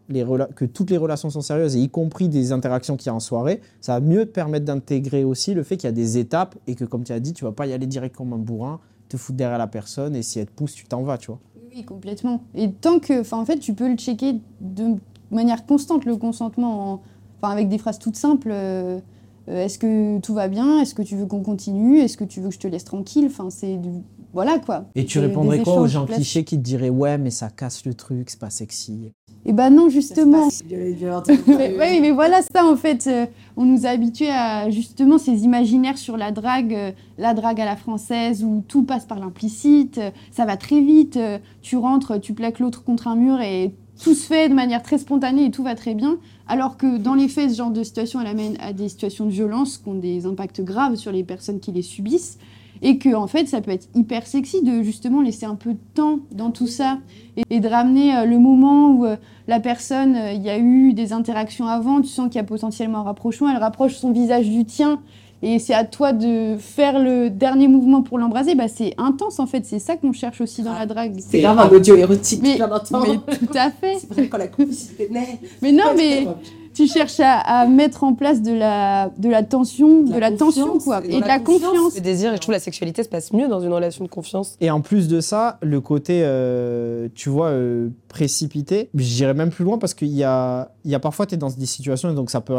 [0.56, 3.62] que toutes les relations sont sérieuses, y compris des interactions qu'il y a en soirée,
[3.80, 6.76] ça va mieux te permettre d'intégrer aussi le fait qu'il y a des étapes et
[6.76, 9.15] que, comme tu as dit, tu vas pas y aller direct comme un bourrin, te
[9.15, 11.39] foutre derrière la personne et si elle te pousse, tu t'en vas, tu vois.
[11.77, 12.41] Oui, complètement.
[12.55, 14.95] Et tant que, en fait, tu peux le checker de
[15.29, 17.03] manière constante, le consentement,
[17.39, 18.49] enfin, avec des phrases toutes simples.
[18.51, 18.99] Euh,
[19.49, 20.81] euh, est-ce que tout va bien?
[20.81, 21.99] Est-ce que tu veux qu'on continue?
[21.99, 23.25] Est-ce que tu veux que je te laisse tranquille?
[23.27, 23.89] Enfin, c'est du...
[24.33, 24.86] voilà quoi.
[24.95, 27.93] Et tu répondrais quoi aux gens clichés qui te diraient ouais, mais ça casse le
[27.93, 29.13] truc, c'est pas sexy?
[29.45, 30.49] Eh ben non, justement.
[30.69, 33.07] oui, mais voilà ça en fait.
[33.07, 37.65] Euh, on nous a habitués à justement ces imaginaires sur la drague, la drague à
[37.65, 41.17] la française où tout passe par l'implicite, ça va très vite.
[41.62, 44.97] tu rentres, tu plaques l'autre contre un mur et tout se fait de manière très
[44.97, 46.17] spontanée et tout va très bien.
[46.47, 49.31] Alors que dans les faits, ce genre de situation, elle amène à des situations de
[49.31, 52.38] violence qui ont des impacts graves sur les personnes qui les subissent.
[52.83, 55.79] Et que, en fait, ça peut être hyper sexy de justement laisser un peu de
[55.95, 56.99] temps dans tout ça
[57.49, 59.15] et, de ramener euh, le moment où euh,
[59.47, 62.43] la personne, euh, il y a eu des interactions avant, tu sens qu'il y a
[62.43, 65.01] potentiellement un rapprochement, elle rapproche son visage du tien
[65.43, 69.45] et c'est à toi de faire le dernier mouvement pour l'embraser, bah c'est intense en
[69.45, 71.13] fait, c'est ça qu'on cherche aussi dans la drague.
[71.19, 73.97] C'est grave un audio érotique, mais, mais tout à fait.
[74.00, 75.39] C'est vrai quand la complicité naît.
[75.62, 76.28] Mais non, mais
[76.77, 81.01] tu cherches à, mettre en place de la, de la tension, de la tension quoi,
[81.03, 81.95] et, de la confiance.
[81.95, 84.55] Le désir, et je trouve la sexualité se passe mieux dans une relation de confiance.
[84.61, 89.65] Et en plus de ça, le côté, euh, tu vois, euh, précipité, j'irais même plus
[89.65, 92.15] loin parce qu'il y a, il y a parfois, tu es dans des situations, et
[92.15, 92.55] donc ça peut,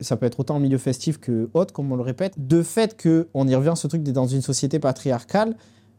[0.00, 2.32] ça peut être autant en milieu festif que autre, comme on le répète.
[2.38, 5.54] De fait que, on y revient, ce truc d'être dans une société patriarcale,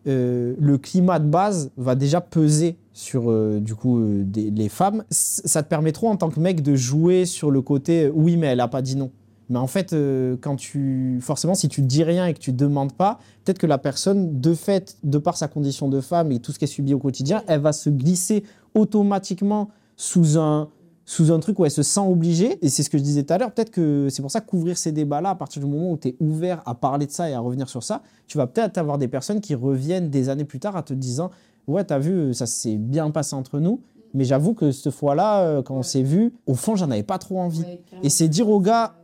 [0.08, 5.06] euh, le climat de base va déjà peser sur euh, du coup euh, les femmes.
[5.10, 8.48] ça te permet trop en tant que mec de jouer sur le côté oui mais
[8.48, 9.12] elle a pas dit non.
[9.52, 9.96] Mais en fait,
[10.42, 13.80] quand tu forcément si tu dis rien et que tu demandes pas, peut-être que la
[13.80, 17.00] personne de fait, de par sa condition de femme et tout ce qu'elle subit au
[17.00, 18.44] quotidien, elle va se glisser
[18.76, 20.70] automatiquement sous un
[21.10, 22.64] sous un truc où elle se sent obligée.
[22.64, 23.52] Et c'est ce que je disais tout à l'heure.
[23.52, 26.16] Peut-être que c'est pour ça qu'ouvrir ces débats-là, à partir du moment où tu es
[26.20, 29.08] ouvert à parler de ça et à revenir sur ça, tu vas peut-être avoir des
[29.08, 31.32] personnes qui reviennent des années plus tard à te disant
[31.70, 33.82] Ouais, t'as vu, ça s'est bien passé entre nous.
[34.14, 37.20] Mais j'avoue que cette fois-là, euh, quand on s'est vu, au fond, j'en avais pas
[37.20, 37.64] trop envie.
[38.02, 38.96] et c'est dire aux gars,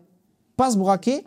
[0.55, 1.23] pas se braquer,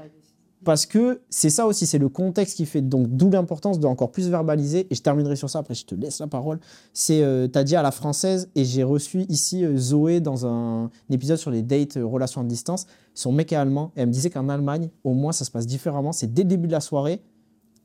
[0.65, 2.83] parce que c'est ça aussi, c'est le contexte qui fait.
[2.83, 4.87] Donc, d'où l'importance de encore plus verbaliser.
[4.91, 6.59] Et je terminerai sur ça, après je te laisse la parole.
[6.93, 10.91] C'est, euh, t'as dit à la française, et j'ai reçu ici euh, Zoé dans un,
[11.11, 12.87] épisode sur les dates, euh, relations à distance.
[13.15, 15.67] Son mec est allemand, et elle me disait qu'en Allemagne, au moins, ça se passe
[15.67, 16.13] différemment.
[16.13, 17.23] C'est dès le début de la soirée.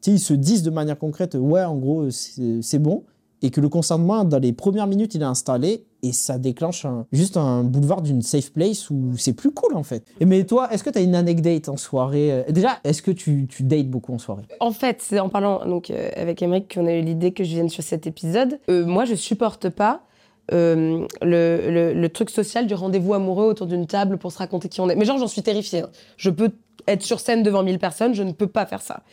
[0.01, 3.03] Tu ils se disent de manière concrète, ouais, en gros, c'est bon
[3.43, 7.35] et que le consentement, dans les premières minutes, il est installé et ça déclenche juste
[7.35, 10.05] un boulevard d'une safe place où c'est plus cool en fait.
[10.25, 13.47] Mais toi, est-ce que tu as une anecdote en soirée euh, Déjà, est-ce que tu,
[13.59, 14.43] dates beaucoup en soirée?
[14.61, 17.49] En fait, c'est en parlant donc, euh, avec Emmerich qu'on a eu l'idée que je
[17.49, 18.59] vienne sur cet épisode.
[18.69, 20.03] Euh, moi, je supporte pas
[20.49, 24.89] le, le, truc social du rendez-vous amoureux autour d'une table pour se raconter qui on
[24.89, 24.95] est.
[24.95, 25.81] Mais genre, j'en suis terrifiée.
[25.81, 25.89] Hein.
[26.17, 26.51] Je peux
[26.87, 29.03] être sur scène devant 1000 personnes, je ne peux pas faire ça.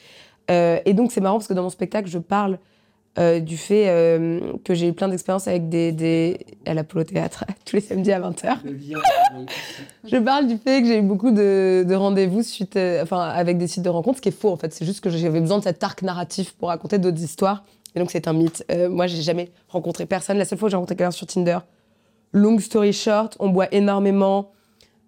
[0.49, 2.59] et donc, c'est marrant parce que dans mon spectacle, je parle
[3.18, 6.46] euh, du fait euh, que j'ai eu plein d'expériences avec des, des...
[6.64, 8.59] à l'Apollo Théâtre tous les samedis à 20h.
[10.05, 13.59] je parle du fait que j'ai eu beaucoup de, de rendez-vous suite, euh, enfin, avec
[13.59, 14.73] des sites de rencontres, ce qui est faux en fait.
[14.73, 17.64] C'est juste que j'avais besoin de cet arc narratif pour raconter d'autres histoires.
[17.96, 18.64] Et donc c'est un mythe.
[18.88, 20.38] moi, j'ai jamais rencontré personne.
[20.38, 21.59] La seule fois que j'ai rencontré quelqu'un sur Tinder,
[22.33, 24.53] long story short, on boit énormément.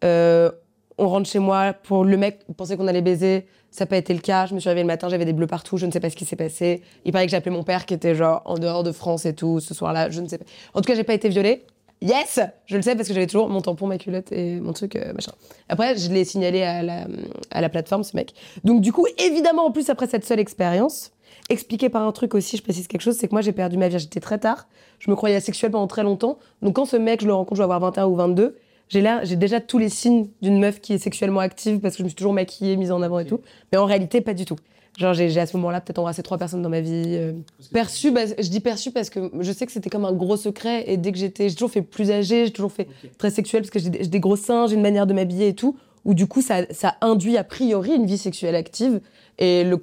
[0.03, 0.51] on
[0.99, 4.21] rentre chez moi pour le mec penser qu'on allait baiser ça n'a pas été le
[4.21, 4.47] cas.
[4.47, 6.17] Je me suis réveillée le matin, j'avais des bleus partout, je ne sais pas ce
[6.17, 6.83] qui s'est passé.
[7.05, 9.35] Il paraît que j'ai appelé mon père qui était genre en dehors de France et
[9.35, 10.45] tout ce soir-là, je ne sais pas.
[10.75, 11.65] En tout cas, j'ai pas été violée.
[12.03, 14.97] Yes Je le sais parce que j'avais toujours mon tampon, ma culotte et mon truc,
[14.97, 15.33] euh, machin.
[15.69, 17.07] Après, je l'ai signalé à la,
[17.51, 18.35] à la plateforme, ce mec.
[18.65, 21.13] Donc, du coup, évidemment, en plus, après cette seule expérience,
[21.49, 23.89] expliqué par un truc aussi, je précise quelque chose, c'est que moi, j'ai perdu ma
[23.89, 24.67] virginité très tard.
[24.99, 26.39] Je me croyais asexuelle pendant très longtemps.
[26.61, 28.57] Donc, quand ce mec, je le rencontre, je vais avoir 21 ou 22,
[28.93, 32.05] j'ai j'ai déjà tous les signes d'une meuf qui est sexuellement active parce que je
[32.05, 33.41] me suis toujours maquillée, mise en avant et tout.
[33.73, 34.57] Mais en réalité, pas du tout.
[34.99, 37.17] Genre, j'ai à ce moment-là peut-être embrassé trois personnes dans ma vie.
[37.17, 37.33] Euh.
[37.73, 40.85] Perçu, bah, je dis perçu parce que je sais que c'était comme un gros secret.
[40.87, 43.71] Et dès que j'étais, j'ai toujours fait plus âgée, j'ai toujours fait très sexuel parce
[43.71, 45.75] que j'ai des, gros seins, j'ai une manière de m'habiller et tout.
[46.05, 49.01] où du coup, ça, ça induit a priori une vie sexuelle active.
[49.39, 49.79] Et le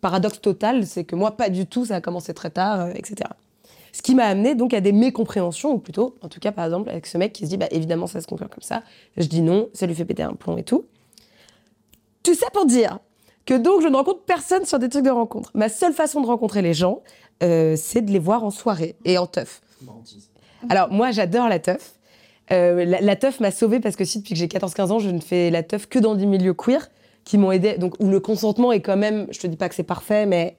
[0.00, 3.30] paradoxe total, c'est que moi, pas du tout, ça a commencé très tard, euh, etc.
[3.92, 6.90] Ce qui m'a amené donc à des mécompréhensions, ou plutôt, en tout cas, par exemple,
[6.90, 8.82] avec ce mec qui se dit, bah évidemment, ça se conclut comme ça.
[9.16, 10.86] Je dis non, ça lui fait péter un plomb et tout.
[12.22, 12.98] Tout ça pour dire
[13.46, 15.50] que donc je ne rencontre personne sur des trucs de rencontre.
[15.54, 17.02] Ma seule façon de rencontrer les gens,
[17.42, 19.62] euh, c'est de les voir en soirée et en teuf.
[20.68, 21.94] Alors moi, j'adore la teuf.
[22.52, 25.10] Euh, la, la teuf m'a sauvée parce que si depuis que j'ai 14-15 ans, je
[25.10, 26.90] ne fais la teuf que dans des milieux queer
[27.24, 29.74] qui m'ont aidé, donc où le consentement est quand même, je te dis pas que
[29.74, 30.56] c'est parfait, mais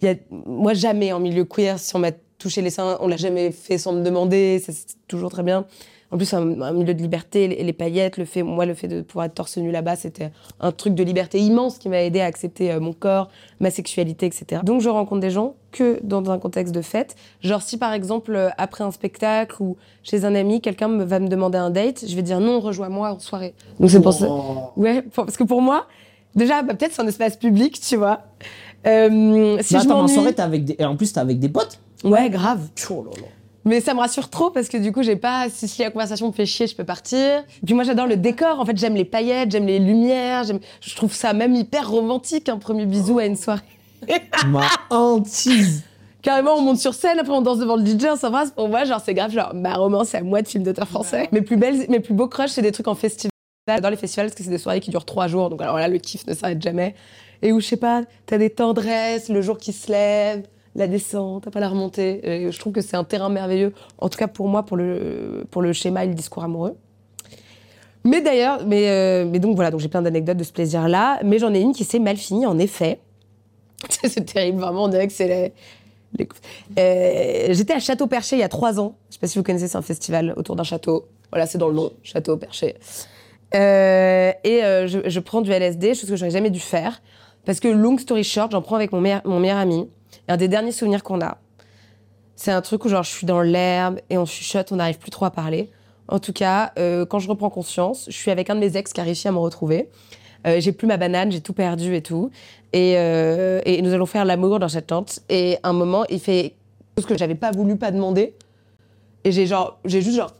[0.00, 3.08] il y a, moi jamais en milieu queer, si on m'a touché les seins, on
[3.08, 4.74] l'a jamais fait sans me demander, c'est
[5.08, 5.64] toujours très bien.
[6.12, 8.86] En plus, un, un milieu de liberté, les, les paillettes, le fait, moi, le fait
[8.86, 12.20] de pouvoir être torse nu là-bas, c'était un truc de liberté immense qui m'a aidé
[12.20, 14.62] à accepter euh, mon corps, ma sexualité, etc.
[14.64, 17.16] Donc, je rencontre des gens que dans un contexte de fête.
[17.40, 21.18] Genre, si par exemple, euh, après un spectacle ou chez un ami, quelqu'un me- va
[21.18, 23.54] me demander un date, je vais dire non, rejoins-moi en soirée.
[23.80, 24.28] Donc, c'est pour ça.
[24.76, 25.88] Ouais, pour- parce que pour moi,
[26.36, 28.20] déjà, bah, peut-être c'est un espace public, tu vois.
[28.86, 30.76] Euh, si Mais je attends, en soirée, t'es avec des...
[30.78, 32.68] et en plus, t'es avec des potes Ouais, grave.
[32.90, 33.28] Oh là là.
[33.64, 35.48] Mais ça me rassure trop parce que du coup, j'ai pas.
[35.50, 37.42] Si, si la conversation me fait chier, je peux partir.
[37.64, 38.60] Puis moi, j'adore le décor.
[38.60, 40.44] En fait, j'aime les paillettes, j'aime les lumières.
[40.44, 43.62] j'aime- Je trouve ça même hyper romantique, un premier bisou à une soirée.
[44.46, 45.82] Ma hantise.
[46.22, 48.50] Carrément, on monte sur scène, après on danse devant le DJ, on s'embrasse.
[48.50, 51.28] Pour moi, genre, c'est grave, genre, ma romance, c'est à moi de film d'auteur français.
[51.32, 53.30] Mes plus belles, mes plus beaux crushs, c'est des trucs en festival.
[53.68, 55.50] J'adore les festivals parce que c'est des soirées qui durent trois jours.
[55.50, 56.94] Donc, alors là, le kiff ne s'arrête jamais.
[57.42, 61.50] Et où, je sais pas, t'as des tendresses, le jour qui se lève, la descente,
[61.50, 62.20] pas la remontée.
[62.28, 63.72] Et je trouve que c'est un terrain merveilleux.
[63.98, 66.76] En tout cas, pour moi, pour le, pour le schéma et le discours amoureux.
[68.04, 71.18] Mais d'ailleurs, mais, euh, mais donc voilà, donc j'ai plein d'anecdotes de ce plaisir-là.
[71.24, 73.00] Mais j'en ai une qui s'est mal finie, en effet.
[74.04, 75.26] c'est terrible, vraiment, on dirait que c'est
[76.18, 76.26] les-
[76.78, 78.94] Euh, J'étais à Château Perché il y a trois ans.
[79.10, 81.06] Je sais pas si vous connaissez, c'est un festival autour d'un château.
[81.30, 82.76] Voilà, c'est dans le nom, Château Perché.
[83.54, 87.02] Euh, et je, je prends du LSD, chose que j'aurais jamais dû faire.
[87.44, 89.88] Parce que, long story short, j'en prends avec mon meilleur, mon meilleur ami.
[90.28, 91.38] Un des derniers souvenirs qu'on a,
[92.34, 95.10] c'est un truc où genre je suis dans l'herbe et on chuchote, on n'arrive plus
[95.10, 95.70] trop à parler.
[96.08, 98.92] En tout cas, euh, quand je reprends conscience, je suis avec un de mes ex
[98.92, 99.88] qui a réussi à me retrouver.
[100.46, 102.30] Euh, j'ai plus ma banane, j'ai tout perdu et tout.
[102.72, 105.20] Et, euh, et nous allons faire l'amour dans cette tente.
[105.28, 106.54] Et un moment, il fait
[106.96, 108.34] chose que j'avais pas voulu, pas demander.
[109.24, 110.32] Et j'ai genre, j'ai juste genre,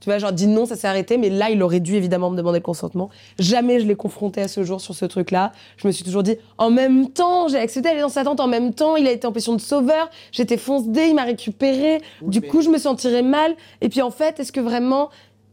[0.00, 1.18] tu vois, genre dit non, ça s'est arrêté.
[1.18, 3.10] Mais là, il aurait dû évidemment me demander le consentement.
[3.38, 5.52] Jamais je l'ai confronté à ce jour sur ce truc-là.
[5.76, 8.40] Je me suis toujours dit, en même temps, j'ai accepté d'aller dans sa tente.
[8.40, 10.08] En même temps, il a été en position de sauveur.
[10.32, 12.00] J'étais fonce D, il m'a récupéré.
[12.22, 13.54] du coup, je me sentirais mal.
[13.80, 15.10] Et puis en fait, est-ce que vraiment.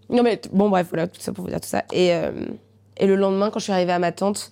[0.10, 1.84] Non, mais bon, bref, voilà, tout ça pour vous dire tout ça.
[1.92, 2.32] Et, euh,
[2.98, 4.52] et le lendemain, quand je suis arrivée à ma tante,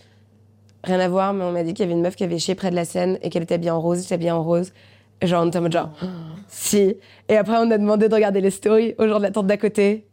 [0.84, 2.56] rien à voir, mais on m'a dit qu'il y avait une meuf qui avait chié
[2.56, 4.74] près de la scène et qu'elle était habillée en rose, j'étais habillée en rose.
[5.24, 5.90] Et genre, on était en mode genre,
[6.50, 6.98] si.
[7.30, 9.56] Et après, on a demandé de regarder les stories aux gens de la tente d'à
[9.56, 10.06] côté.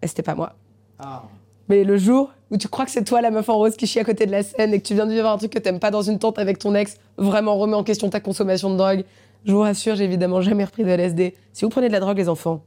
[0.00, 0.54] Et c'était pas moi.
[1.68, 4.00] Mais le jour où tu crois que c'est toi la meuf en rose qui chie
[4.00, 5.80] à côté de la scène et que tu viens de vivre un truc que t'aimes
[5.80, 9.04] pas dans une tente avec ton ex, vraiment remets en question ta consommation de drogue.
[9.44, 11.34] Je vous rassure, j'ai évidemment jamais repris de LSD.
[11.52, 12.62] Si vous prenez de la drogue, les enfants,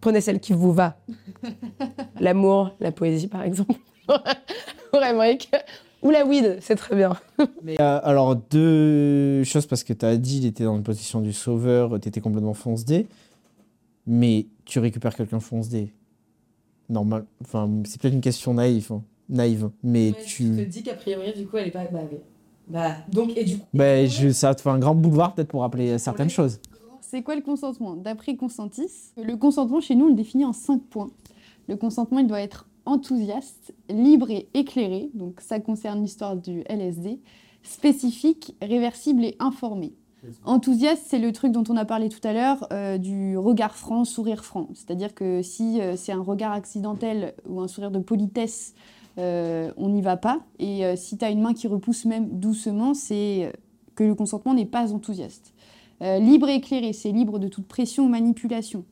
[0.00, 0.96] prenez celle qui vous va.
[2.20, 3.74] L'amour, la poésie, par exemple.
[4.92, 5.24] Vraiment.
[6.04, 7.16] Ou la weed, c'est très bien.
[7.62, 11.20] Mais euh, alors, deux choses, parce que tu as dit il était dans une position
[11.22, 13.06] du sauveur, tu étais complètement fonce D,
[14.06, 15.92] mais tu récupères quelqu'un fonce D.
[16.90, 20.44] Normal, enfin, c'est peut-être une question naïve, hein, naïve, mais tu.
[20.66, 21.84] dis qu'a priori, du coup, elle est pas.
[21.90, 22.00] Bah,
[22.68, 23.64] bah donc, et du coup.
[23.72, 26.60] Ben, je, ça te fait un grand boulevard peut-être pour rappeler certaines choses.
[27.00, 27.96] C'est quoi le consentement?
[27.96, 31.10] D'après Consentis, le consentement chez nous, on le définit en cinq points.
[31.66, 37.20] Le consentement, il doit être enthousiaste, libre et éclairé, donc ça concerne l'histoire du LSD,
[37.62, 39.94] spécifique, réversible et informé.
[40.44, 44.04] Enthousiaste, c'est le truc dont on a parlé tout à l'heure, euh, du regard franc,
[44.04, 44.68] sourire franc.
[44.74, 48.74] C'est-à-dire que si euh, c'est un regard accidentel ou un sourire de politesse,
[49.18, 50.40] euh, on n'y va pas.
[50.58, 53.52] Et si tu as une main qui repousse même doucement, c'est
[53.94, 55.52] que le consentement n'est pas enthousiaste.
[56.00, 58.84] Libre et éclairé, c'est libre de toute pression ou manipulation.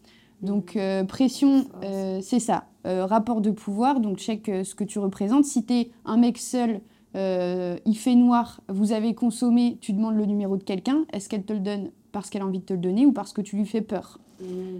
[0.42, 2.64] Donc euh, pression, euh, c'est ça.
[2.84, 5.44] Euh, rapport de pouvoir, donc check ce que tu représentes.
[5.44, 6.80] Si tu es un mec seul,
[7.14, 11.52] il fait noir, vous avez consommé, tu demandes le numéro de quelqu'un, est-ce qu'elle te
[11.52, 13.66] le donne parce qu'elle a envie de te le donner ou parce que tu lui
[13.66, 14.18] fais peur?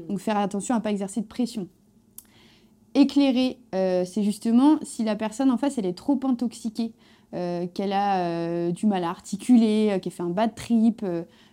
[0.09, 1.68] Donc faire attention à ne pas exercer de pression.
[2.94, 6.94] Éclairer, c'est justement si la personne en face, elle est trop intoxiquée,
[7.31, 11.05] qu'elle a du mal à articuler, qu'elle fait un bad trip,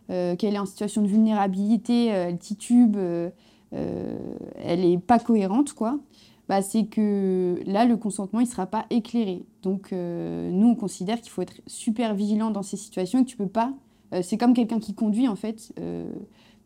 [0.07, 2.97] qu'elle est en situation de vulnérabilité, elle titube,
[3.71, 5.99] elle est pas cohérente, quoi.
[6.47, 9.45] Bah, c'est que là, le consentement, il sera pas éclairé.
[9.61, 13.29] Donc, euh, nous, on considère qu'il faut être super vigilant dans ces situations et que
[13.29, 13.73] tu peux pas.
[14.13, 15.71] euh, c'est comme quelqu'un qui conduit, en fait.
[15.79, 16.11] euh,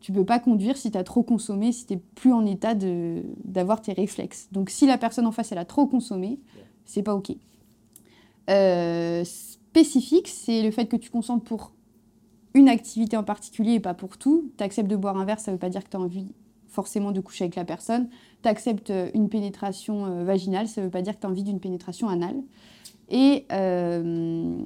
[0.00, 2.74] Tu peux pas conduire si tu as trop consommé, si tu plus en état
[3.44, 4.48] d'avoir tes réflexes.
[4.52, 6.38] Donc si la personne en face, elle a trop consommé,
[6.84, 7.32] c'est pas OK.
[8.50, 11.72] Euh, spécifique, c'est le fait que tu consentes pour
[12.52, 14.50] une activité en particulier et pas pour tout.
[14.58, 16.28] Tu acceptes de boire un verre, ça veut pas dire que tu as envie
[16.74, 18.08] forcément de coucher avec la personne.
[18.42, 21.60] Tu acceptes une pénétration euh, vaginale, ça veut pas dire que tu as envie d'une
[21.60, 22.36] pénétration anale.
[23.10, 24.56] Et euh,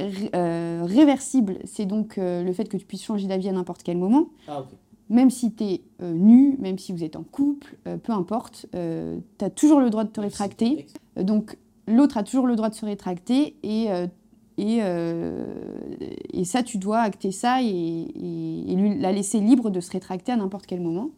[0.00, 4.26] réversible, c'est donc le fait que tu puisses changer d'avis à n'importe quel moment.
[4.48, 4.64] Ah,
[5.10, 9.50] même si tu es nu, même si vous êtes en couple, peu importe, tu as
[9.50, 10.86] toujours le droit de te rétracter.
[11.16, 14.06] donc l'autre a toujours le droit de se rétracter et, euh,
[14.56, 15.46] et, euh,
[16.32, 20.32] et, ça, tu dois acter ça et, et, lui, la laisser libre de se rétracter
[20.32, 21.10] à n'importe quel moment.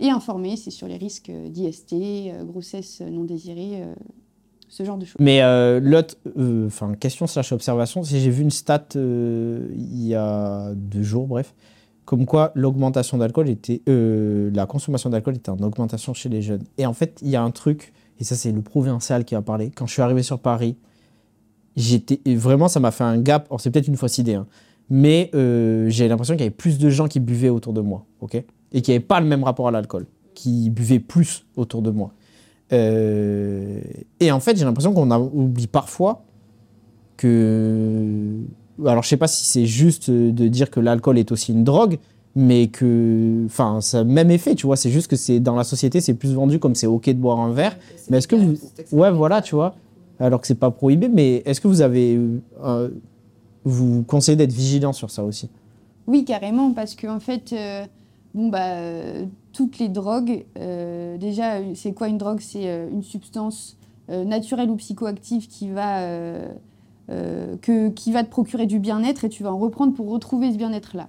[0.00, 3.82] Et informer, c'est sur les risques d'IST, euh, grossesse non désirée,
[4.68, 5.16] ce genre de choses.
[5.20, 5.40] Mais
[5.80, 6.16] l'autre,
[6.66, 11.54] enfin, question slash observation, si j'ai vu une stat il y a deux jours, bref,
[12.04, 16.64] comme quoi l'augmentation d'alcool était, la consommation d'alcool était en augmentation chez les jeunes.
[16.78, 19.42] Et en fait, il y a un truc et ça c'est le provincial qui a
[19.42, 20.76] parlé, quand je suis arrivé sur Paris,
[21.74, 24.46] j'étais vraiment ça m'a fait un gap, c'est peut-être une fausse idée, hein,
[24.90, 28.04] mais euh, j'ai l'impression qu'il y avait plus de gens qui buvaient autour de moi,
[28.20, 28.44] ok?
[28.72, 32.12] Et qui n'avaient pas le même rapport à l'alcool, qui buvaient plus autour de moi.
[32.72, 33.80] Euh,
[34.20, 36.24] et en fait, j'ai l'impression qu'on oublie parfois
[37.16, 38.36] que.
[38.86, 41.98] Alors, je sais pas si c'est juste de dire que l'alcool est aussi une drogue,
[42.36, 45.64] mais que enfin ça a même effet tu vois c'est juste que c'est dans la
[45.64, 47.76] société c'est plus vendu comme c'est ok de boire un verre
[48.08, 48.56] mais est-ce que vous
[48.92, 49.74] ouais voilà tu vois
[50.20, 52.20] alors que c'est pas prohibé mais est-ce que vous avez
[52.62, 52.88] euh,
[53.64, 55.50] vous conseillez d'être vigilant sur ça aussi?
[56.06, 57.84] Oui carrément parce que en fait euh,
[58.34, 58.76] bon bah
[59.52, 62.40] toutes les drogues euh, déjà c'est quoi une drogue?
[62.40, 63.76] C'est une substance
[64.08, 66.02] naturelle ou psychoactive qui va
[67.08, 70.56] que qui va te procurer du bien-être et tu vas en reprendre pour retrouver ce
[70.56, 71.08] bien-être là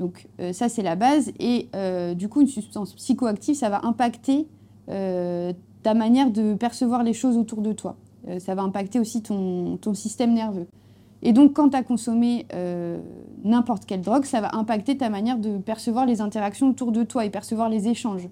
[0.00, 1.30] donc euh, ça, c'est la base.
[1.38, 4.48] Et euh, du coup, une substance psychoactive, ça va impacter
[4.88, 7.96] euh, ta manière de percevoir les choses autour de toi.
[8.38, 10.66] ça va impacter aussi ton, système nerveux.
[11.22, 12.46] Et donc, quand tu as consommé
[13.44, 17.24] n'importe quelle drogue, ça va impacter ta manière de percevoir les interactions autour de toi
[17.24, 18.28] et percevoir les échanges.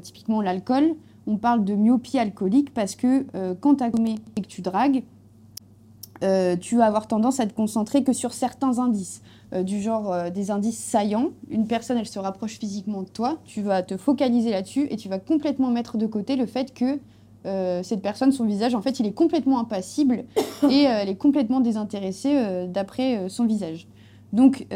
[0.00, 0.94] typiquement, l'alcool,
[1.26, 3.26] on parle de myopie alcoolique parce que
[3.60, 5.02] quand tu as consommé et que tu dragues,
[6.60, 9.20] tu vas avoir tendance à te concentrer que sur certains indices.
[9.52, 11.30] Euh, du genre euh, des indices saillants.
[11.50, 15.08] Une personne, elle se rapproche physiquement de toi, tu vas te focaliser là-dessus et tu
[15.08, 17.00] vas complètement mettre de côté le fait que
[17.46, 20.24] euh, cette personne, son visage, en fait, il est complètement impassible
[20.68, 23.88] et elle est complètement désintéressée d'après son visage.
[24.32, 24.66] Donc,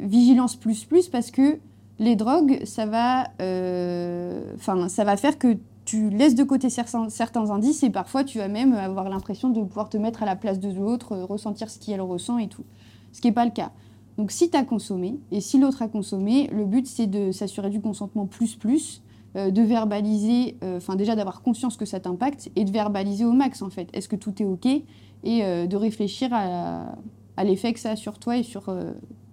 [0.00, 1.58] vigilance plus plus parce que
[1.98, 5.58] les drogues, ça va, ça va faire que
[5.90, 9.60] tu laisses de côté certains, certains, indices et parfois tu vas même avoir l'impression de
[9.62, 12.64] pouvoir te mettre à la place de l'autre, ressentir ce qu'elle ressent et tout.
[13.12, 13.72] Ce qui n'est pas le cas.
[14.16, 17.70] Donc si tu as consommé et si l'autre a consommé, le but c'est de s'assurer
[17.70, 19.02] du consentement plus plus,
[19.36, 23.30] euh, de verbaliser, euh, enfin déjà d'avoir conscience que ça t'impacte et de verbaliser au
[23.30, 23.88] max en fait.
[23.92, 24.82] Est-ce que tout est ok et
[25.24, 26.96] euh, de réfléchir à,
[27.44, 28.64] l'effet que ça a sur toi et sur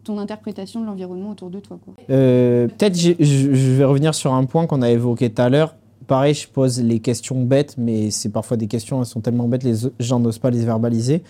[0.03, 1.79] ton interprétation de l'environnement autour de toi.
[2.07, 5.75] Peut-être je, vais revenir sur un point qu'on a évoqué tout à l'heure.
[6.05, 9.63] Pareil, je pose les questions bêtes, mais c'est parfois des questions, elles sont tellement bêtes,
[9.63, 11.23] les gens n'osent pas les verbaliser.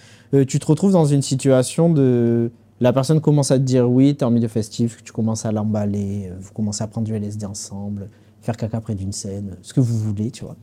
[0.47, 4.19] tu te retrouves dans une situation de la personne commence à te dire oui, tu
[4.19, 8.09] es en milieu festif, tu commences à l'emballer, vous commencez à prendre du LSD ensemble,
[8.47, 10.55] faire caca près d'une scène, ce que vous voulez, tu vois.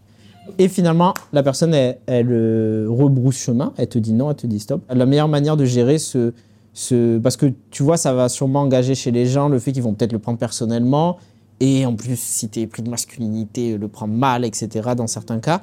[0.58, 4.58] Et finalement, la personne, elle, euh, rebrousse chemin, elle te dit non, elle te dit
[4.58, 4.82] stop.
[4.88, 6.32] La meilleure manière de gérer ce,
[6.72, 7.18] ce...
[7.18, 9.92] Parce que tu vois, ça va sûrement engager chez les gens le fait qu'ils vont
[9.92, 11.18] peut-être le prendre personnellement.
[11.60, 15.38] Et en plus, si tu es pris de masculinité, le prendre mal, etc., dans certains
[15.38, 15.62] cas.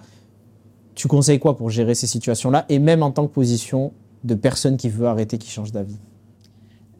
[0.93, 2.65] Tu conseilles quoi pour gérer ces situations-là?
[2.69, 5.97] Et même en tant que position de personne qui veut arrêter, qui change d'avis?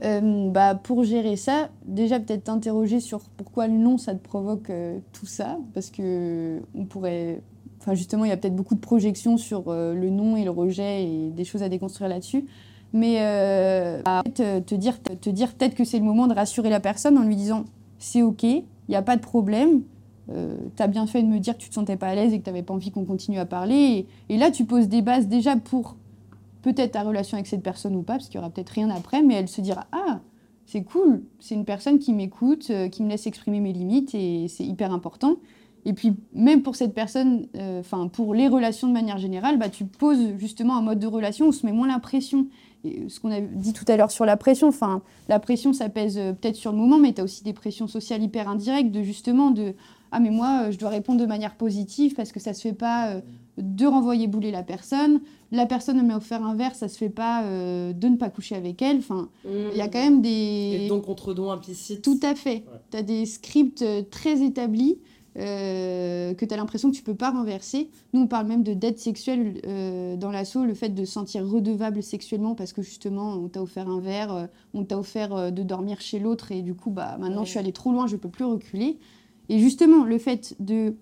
[0.03, 4.71] Euh, bah, pour gérer ça, déjà peut-être t'interroger sur pourquoi le nom ça te provoque
[4.71, 7.41] euh, tout ça, parce que on pourrait,
[7.79, 10.49] enfin justement il y a peut-être beaucoup de projections sur euh, le nom et le
[10.49, 12.45] rejet et des choses à déconstruire là-dessus,
[12.93, 13.17] mais
[14.03, 17.23] bah, te dire, te dire peut-être que c'est le moment de rassurer la personne en
[17.23, 17.65] lui disant
[17.99, 19.83] c'est ok, il n'y a pas de problème,
[20.27, 22.39] tu as bien fait de me dire que tu te sentais pas à l'aise et
[22.39, 25.27] que tu n'avais pas envie qu'on continue à parler, et là tu poses des bases
[25.27, 25.95] déjà pour
[26.61, 29.23] peut-être ta relation avec cette personne ou pas, parce qu'il y aura peut-être rien après,
[29.23, 30.21] mais elle se dira Ah,
[30.65, 34.47] c'est cool, c'est une personne qui m'écoute, euh, qui me laisse exprimer mes limites et
[34.47, 35.35] c'est hyper important.
[35.83, 39.69] Et puis, même pour cette personne, euh, enfin, pour les relations de manière générale, bah,
[39.69, 42.47] tu poses justement un mode de relation où se met moins la pression.
[42.83, 45.89] Et ce qu'on a dit tout à l'heure sur la pression, enfin, la pression, ça
[45.89, 48.91] pèse euh, peut-être sur le moment, mais tu as aussi des pressions sociales hyper indirectes
[48.91, 49.73] de justement de
[50.13, 53.21] ah mais moi je dois répondre de manière positive parce que ça se fait pas
[53.57, 55.21] de renvoyer bouler la personne.
[55.51, 58.55] La personne m'a offert un verre, ça se fait pas euh, de ne pas coucher
[58.55, 58.97] avec elle.
[58.97, 60.83] Enfin, il y a quand même des.
[60.85, 62.01] Et donc contre don implicite.
[62.01, 62.63] Tout à fait.
[62.91, 64.97] Tu as des scripts euh, très établis
[65.37, 67.89] euh, que tu as l'impression que tu peux pas renverser.
[68.13, 71.45] Nous, on parle même de dette sexuelle euh, dans l'assaut, le fait de se sentir
[71.47, 76.01] redevable sexuellement parce que justement, on t'a offert un verre, on t'a offert de dormir
[76.01, 77.45] chez l'autre et du coup, bah, maintenant Ouais.
[77.45, 78.97] je suis allée trop loin, je peux plus reculer.
[79.49, 80.95] Et justement, le fait de,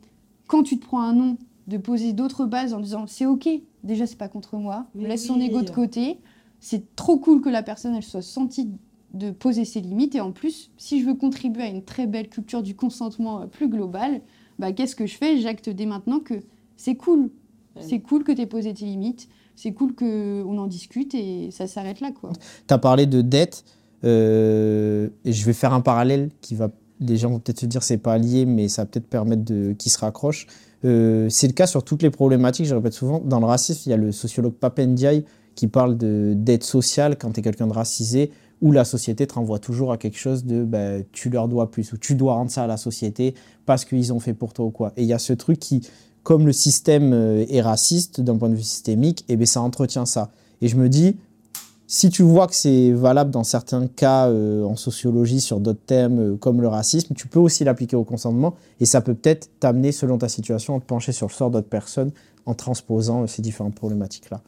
[0.47, 1.37] quand tu te prends un nom,
[1.70, 3.47] de poser d'autres bases en disant c'est ok,
[3.84, 5.45] déjà c'est pas contre moi, Mais laisse son oui.
[5.45, 6.20] ego de côté.
[6.59, 8.70] C'est trop cool que la personne elle soit sentie
[9.13, 12.28] de poser ses limites et en plus, si je veux contribuer à une très belle
[12.28, 14.22] culture du consentement euh, plus globale,
[14.59, 15.38] bah, qu'est-ce que je fais?
[15.38, 16.36] J'acte dès maintenant que
[16.76, 17.32] c'est cool.
[17.76, 17.82] Ouais.
[17.82, 21.67] C'est cool que tu aies posé tes limites, c'est cool qu'on en discute et ça
[21.67, 22.11] s'arrête là.
[22.11, 22.32] quoi.
[22.67, 23.63] Tu as parlé de dette,
[24.03, 26.70] euh, et je vais faire un parallèle qui va.
[26.99, 29.74] Les gens vont peut-être se dire c'est pas lié, mais ça va peut-être permettre de
[29.74, 30.47] qu'ils se raccrochent.
[30.86, 33.21] Euh, c'est le cas sur toutes les problématiques, je répète souvent.
[33.23, 35.25] Dans le racisme, il y a le sociologue Papendiaï
[35.55, 39.34] qui parle de dette sociale quand tu es quelqu'un de racisé, où la société te
[39.34, 42.51] renvoie toujours à quelque chose de bah, tu leur dois plus, ou tu dois rendre
[42.51, 43.34] ça à la société
[43.65, 44.93] parce qu'ils ont fait pour toi ou quoi.
[44.95, 45.82] Et il y a ce truc qui,
[46.23, 50.05] comme le système euh, est raciste d'un point de vue systémique, et ben ça entretient
[50.05, 50.32] ça.
[50.61, 51.15] Et je me dis,
[51.91, 56.19] si tu vois que c'est valable dans certains cas euh, en sociologie sur d'autres thèmes
[56.19, 59.91] euh, comme le racisme, tu peux aussi l'appliquer au consentement et ça peut peut-être t'amener,
[59.91, 62.11] selon ta situation, à te pencher sur le sort d'autres personnes
[62.45, 64.41] en transposant euh, ces différentes problématiques-là.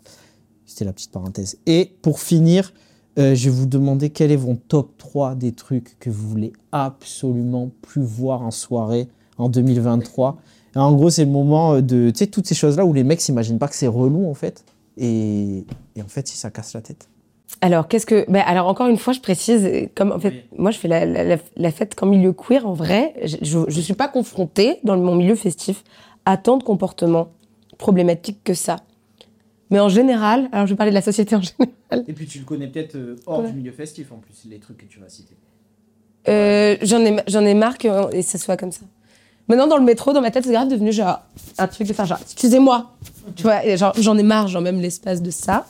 [0.67, 1.57] C'était la petite parenthèse.
[1.65, 2.73] Et pour finir,
[3.17, 7.71] je vais vous demander quel est votre top 3 des trucs que vous voulez absolument
[7.81, 10.37] plus voir en soirée en 2023.
[10.75, 13.67] Et en gros, c'est le moment de, toutes ces choses-là où les mecs s'imaginent pas
[13.67, 14.63] que c'est relou en fait.
[14.95, 15.65] Et,
[15.97, 17.09] et en fait, si ça casse la tête.
[17.59, 18.25] Alors, qu'est-ce que.
[18.31, 20.43] Ben, alors, encore une fois, je précise, comme en fait, Oui.
[20.57, 24.07] moi, je fais la, la, fête qu'en milieu queer, en vrai, je ne suis pas
[24.07, 25.83] confrontée, dans mon milieu festif,
[26.25, 27.29] à tant de comportements
[27.77, 28.77] problématiques que ça.
[29.69, 31.41] Mais en général, alors je vais parler de la société en
[31.89, 33.49] général, Et puis tu le connais peut-être euh, hors Ouais.
[33.51, 35.35] du milieu festif en plus, les trucs que tu vas citer.
[36.27, 38.81] euh, j'en ai, j'en ai marre que et ça soit comme ça.
[39.47, 41.21] Maintenant, dans le métro, dans ma tête, c'est grave devenu genre
[41.57, 42.91] un truc de faire genre, excusez-moi.
[43.35, 45.65] Tu vois, genre, j'en ai marre, genre même l'espace de ça.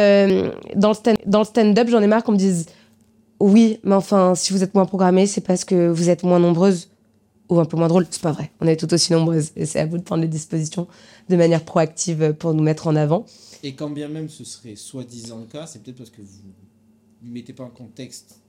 [0.00, 2.66] Euh, dans le stand-up, j'en ai marre qu'on me dise
[3.40, 6.90] oui, mais enfin, si vous êtes moins programmée, c'est parce que vous êtes moins nombreuses
[7.48, 8.06] ou un peu moins drôle.
[8.10, 8.50] C'est pas vrai.
[8.60, 10.86] On est tout aussi nombreuses et c'est à vous de prendre les dispositions
[11.28, 13.24] de manière proactive pour nous mettre en avant.
[13.62, 16.28] Et quand bien même ce serait soi-disant le cas, c'est peut-être parce que vous
[17.22, 18.40] ne mettez pas en contexte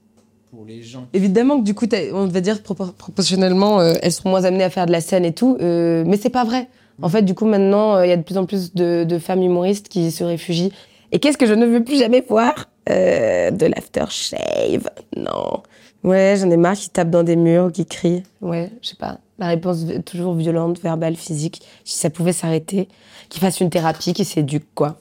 [0.50, 1.08] pour les gens.
[1.14, 4.70] Évidemment que du coup, on va dire propor- proportionnellement, euh, elles sont moins amenées à
[4.70, 6.68] faire de la scène et tout, euh, mais c'est pas vrai.
[7.00, 9.18] En fait, du coup, maintenant, euh, il y a de plus en plus de, de
[9.18, 10.70] femmes humoristes qui se réfugient.
[11.12, 12.68] Et qu'est-ce que je ne veux plus jamais voir?
[12.88, 14.88] Euh, De l'aftershave.
[15.16, 15.62] Non.
[16.02, 18.24] Ouais, j'en ai marre qui tapent dans des murs, qui crient.
[18.40, 19.18] Ouais, je sais pas.
[19.38, 21.62] La réponse toujours violente, verbale, physique.
[21.84, 22.88] Si ça pouvait s'arrêter,
[23.28, 24.96] qu'ils fassent une thérapie, qu'ils s'éduquent, quoi.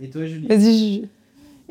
[0.00, 0.46] Et toi, Julie?
[0.46, 1.08] Vas-y, Juju.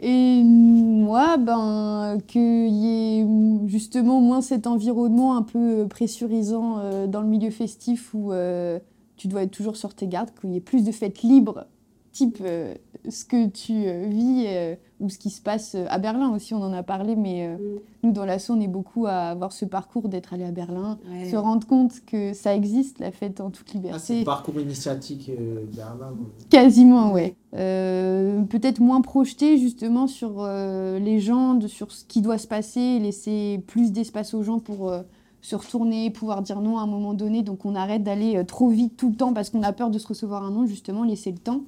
[0.02, 3.26] Et moi, ben, qu'il y ait
[3.68, 8.80] justement moins cet environnement un peu pressurisant euh, dans le milieu festif où euh,
[9.20, 11.66] tu dois être toujours sur tes gardes, qu'il y ait plus de fêtes libres,
[12.12, 12.74] type euh,
[13.08, 16.62] ce que tu euh, vis euh, ou ce qui se passe à Berlin aussi, on
[16.64, 20.10] en a parlé, mais euh, nous, dans l'assaut, on est beaucoup à avoir ce parcours
[20.10, 20.98] d'être allé à Berlin,
[21.30, 24.20] se rendre compte que ça existe, la fête en toute Ah, c'est liberté.
[24.20, 26.16] le parcours initiatique euh, Berlin.
[26.50, 27.36] Quasiment, ouais.
[27.56, 32.48] Euh, Peut-être moins projeté justement sur euh, les gens, de- sur ce qui doit se
[32.48, 35.02] passer, laisser plus d'espace aux gens pour euh,
[35.42, 37.44] se retourner, pouvoir dire non à un moment donné.
[37.44, 40.00] Donc on arrête d'aller euh, trop vite tout le temps parce qu'on a peur de
[40.00, 41.62] se recevoir un non, justement, laisser le temps.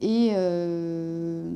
[0.00, 1.50] Et euh,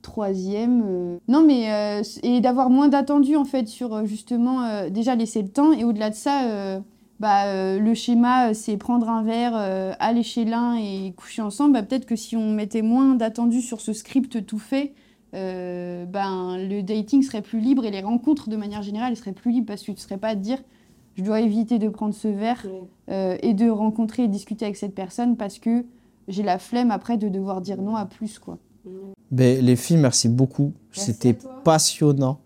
[0.00, 5.48] troisième, euh, non mais et d'avoir moins d'attendu en fait sur justement déjà laisser le
[5.48, 6.80] temps et au-delà de ça,
[7.20, 9.54] bah, le schéma c'est prendre un verre,
[10.00, 11.74] aller chez l'un et coucher ensemble.
[11.74, 14.94] Bah, peut-être que si on mettait moins d'attendu sur ce script tout fait,
[15.34, 19.66] ben le dating serait plus libre et les rencontres de manière générale seraient plus libres
[19.66, 20.62] parce que tu ne serais pas à te dire
[21.16, 22.66] je dois éviter de prendre ce verre
[23.10, 25.84] euh, et de rencontrer et discuter avec cette personne parce que
[26.28, 28.58] j'ai la flemme après de devoir dire non à plus quoi.
[29.30, 30.72] Ben, les filles, merci beaucoup.
[30.92, 32.40] C'était passionnant.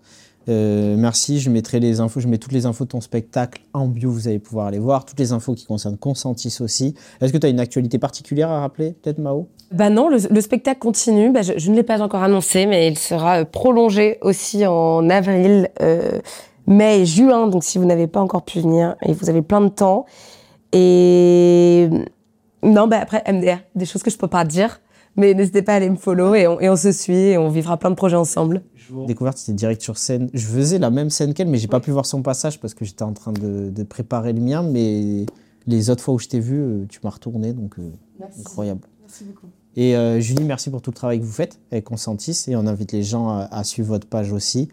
[0.48, 1.40] Euh, merci.
[1.40, 4.10] Je mettrai les infos, je mets toutes les infos de ton spectacle en bio.
[4.10, 5.04] Vous allez pouvoir aller voir.
[5.04, 6.94] Toutes les infos qui concernent Consentis aussi.
[7.20, 9.48] Est-ce que tu as une actualité particulière à rappeler, peut-être Mao?
[9.72, 11.32] Bah non, le, le spectacle continue.
[11.32, 15.10] Bah, je, je ne l'ai pas encore annoncé, mais il sera euh, prolongé aussi en
[15.10, 16.20] avril, euh,
[16.66, 17.46] mai et juin.
[17.48, 20.06] Donc si vous n'avez pas encore pu venir, et vous avez plein de temps.
[20.72, 21.88] Et
[22.62, 24.80] non, bah après MDR, des choses que je peux pas dire.
[25.18, 27.48] Mais n'hésitez pas à aller me follow et on, et on se suit et on
[27.48, 28.62] vivra plein de projets ensemble.
[29.06, 30.28] Découverte, c'était direct sur scène.
[30.34, 32.84] Je faisais la même scène qu'elle, mais j'ai pas pu voir son passage parce que
[32.84, 34.62] j'étais en train de, de préparer le mien.
[34.62, 35.24] Mais
[35.66, 37.90] les autres fois où je t'ai vu, euh, tu m'as retourné, donc euh,
[38.20, 38.40] Merci.
[38.40, 38.80] incroyable.
[39.00, 39.46] Merci beaucoup.
[39.74, 42.66] Et euh, Julie, merci pour tout le travail que vous faites avec Consentis et on
[42.66, 44.68] invite les gens à, à suivre votre page aussi.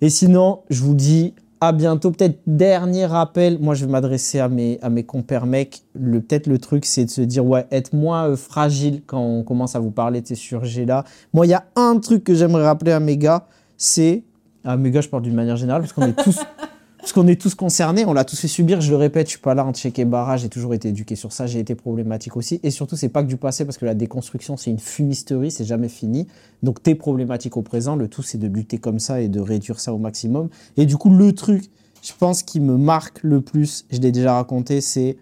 [0.00, 2.10] Et sinon, je vous dis à bientôt.
[2.10, 5.82] Peut-être dernier rappel, moi je vais m'adresser à mes, à mes compères mecs.
[5.94, 9.76] Peut-être le truc, c'est de se dire, ouais, être moins euh, fragile quand on commence
[9.76, 11.04] à vous parler de ces sujets-là.
[11.32, 13.46] Moi, il y a un truc que j'aimerais rappeler à mes gars,
[13.76, 14.24] c'est...
[14.62, 16.40] À mes gars, je parle d'une manière générale parce qu'on est tous...
[17.12, 18.80] Qu'on est tous concernés, on l'a tous fait subir.
[18.80, 20.42] Je le répète, je suis pas là en check et barrage.
[20.42, 21.46] J'ai toujours été éduqué sur ça.
[21.46, 22.60] J'ai été problématique aussi.
[22.62, 25.64] Et surtout, c'est pas que du passé parce que la déconstruction, c'est une fumisterie, c'est
[25.64, 26.28] jamais fini.
[26.62, 27.96] Donc, t'es problématique au présent.
[27.96, 30.50] Le tout, c'est de lutter comme ça et de réduire ça au maximum.
[30.76, 31.70] Et du coup, le truc,
[32.02, 35.16] je pense, qui me marque le plus, je l'ai déjà raconté, c'est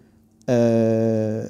[0.49, 1.47] euh,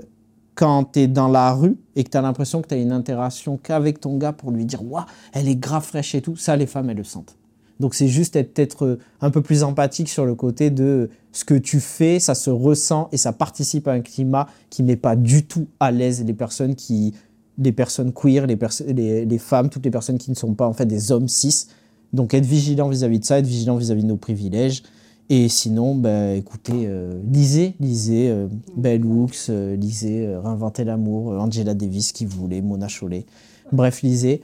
[0.56, 2.92] quand tu es dans la rue et que tu as l'impression que tu as une
[2.92, 6.36] interaction qu'avec ton gars pour lui dire Waouh, elle est grave fraîche et tout.
[6.36, 7.39] Ça, les femmes, elles le sentent.
[7.80, 11.54] Donc c'est juste être peut-être un peu plus empathique sur le côté de ce que
[11.54, 15.46] tu fais, ça se ressent et ça participe à un climat qui met pas du
[15.46, 17.14] tout à l'aise les personnes qui,
[17.58, 20.68] les personnes queer, les, perso- les, les femmes, toutes les personnes qui ne sont pas
[20.68, 21.68] en fait des hommes cis.
[22.12, 24.84] Donc être vigilant vis-à-vis de ça, être vigilant vis-à-vis de nos privilèges.
[25.32, 31.34] Et sinon, bah, écoutez, euh, lisez, lisez euh, Bell Hooks, euh, lisez euh, Réinventer l'amour,
[31.34, 33.28] euh, Angela Davis, qui voulez, Mona Chollet.
[33.72, 34.42] Bref, lisez.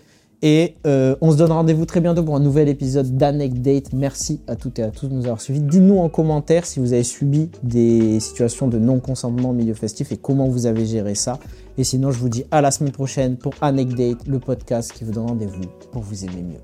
[0.47, 3.93] Et euh, on se donne rendez-vous très bientôt pour un nouvel épisode d'Anecdate.
[3.93, 5.59] Merci à toutes et à tous de nous avoir suivis.
[5.59, 10.17] Dites-nous en commentaire si vous avez subi des situations de non-consentement au milieu festif et
[10.17, 11.39] comment vous avez géré ça.
[11.79, 15.13] Et sinon, je vous dis à la semaine prochaine pour Anecdate, le podcast qui vous
[15.13, 16.61] donne rendez-vous pour vous aimer mieux.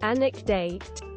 [0.00, 1.11] Anecdate.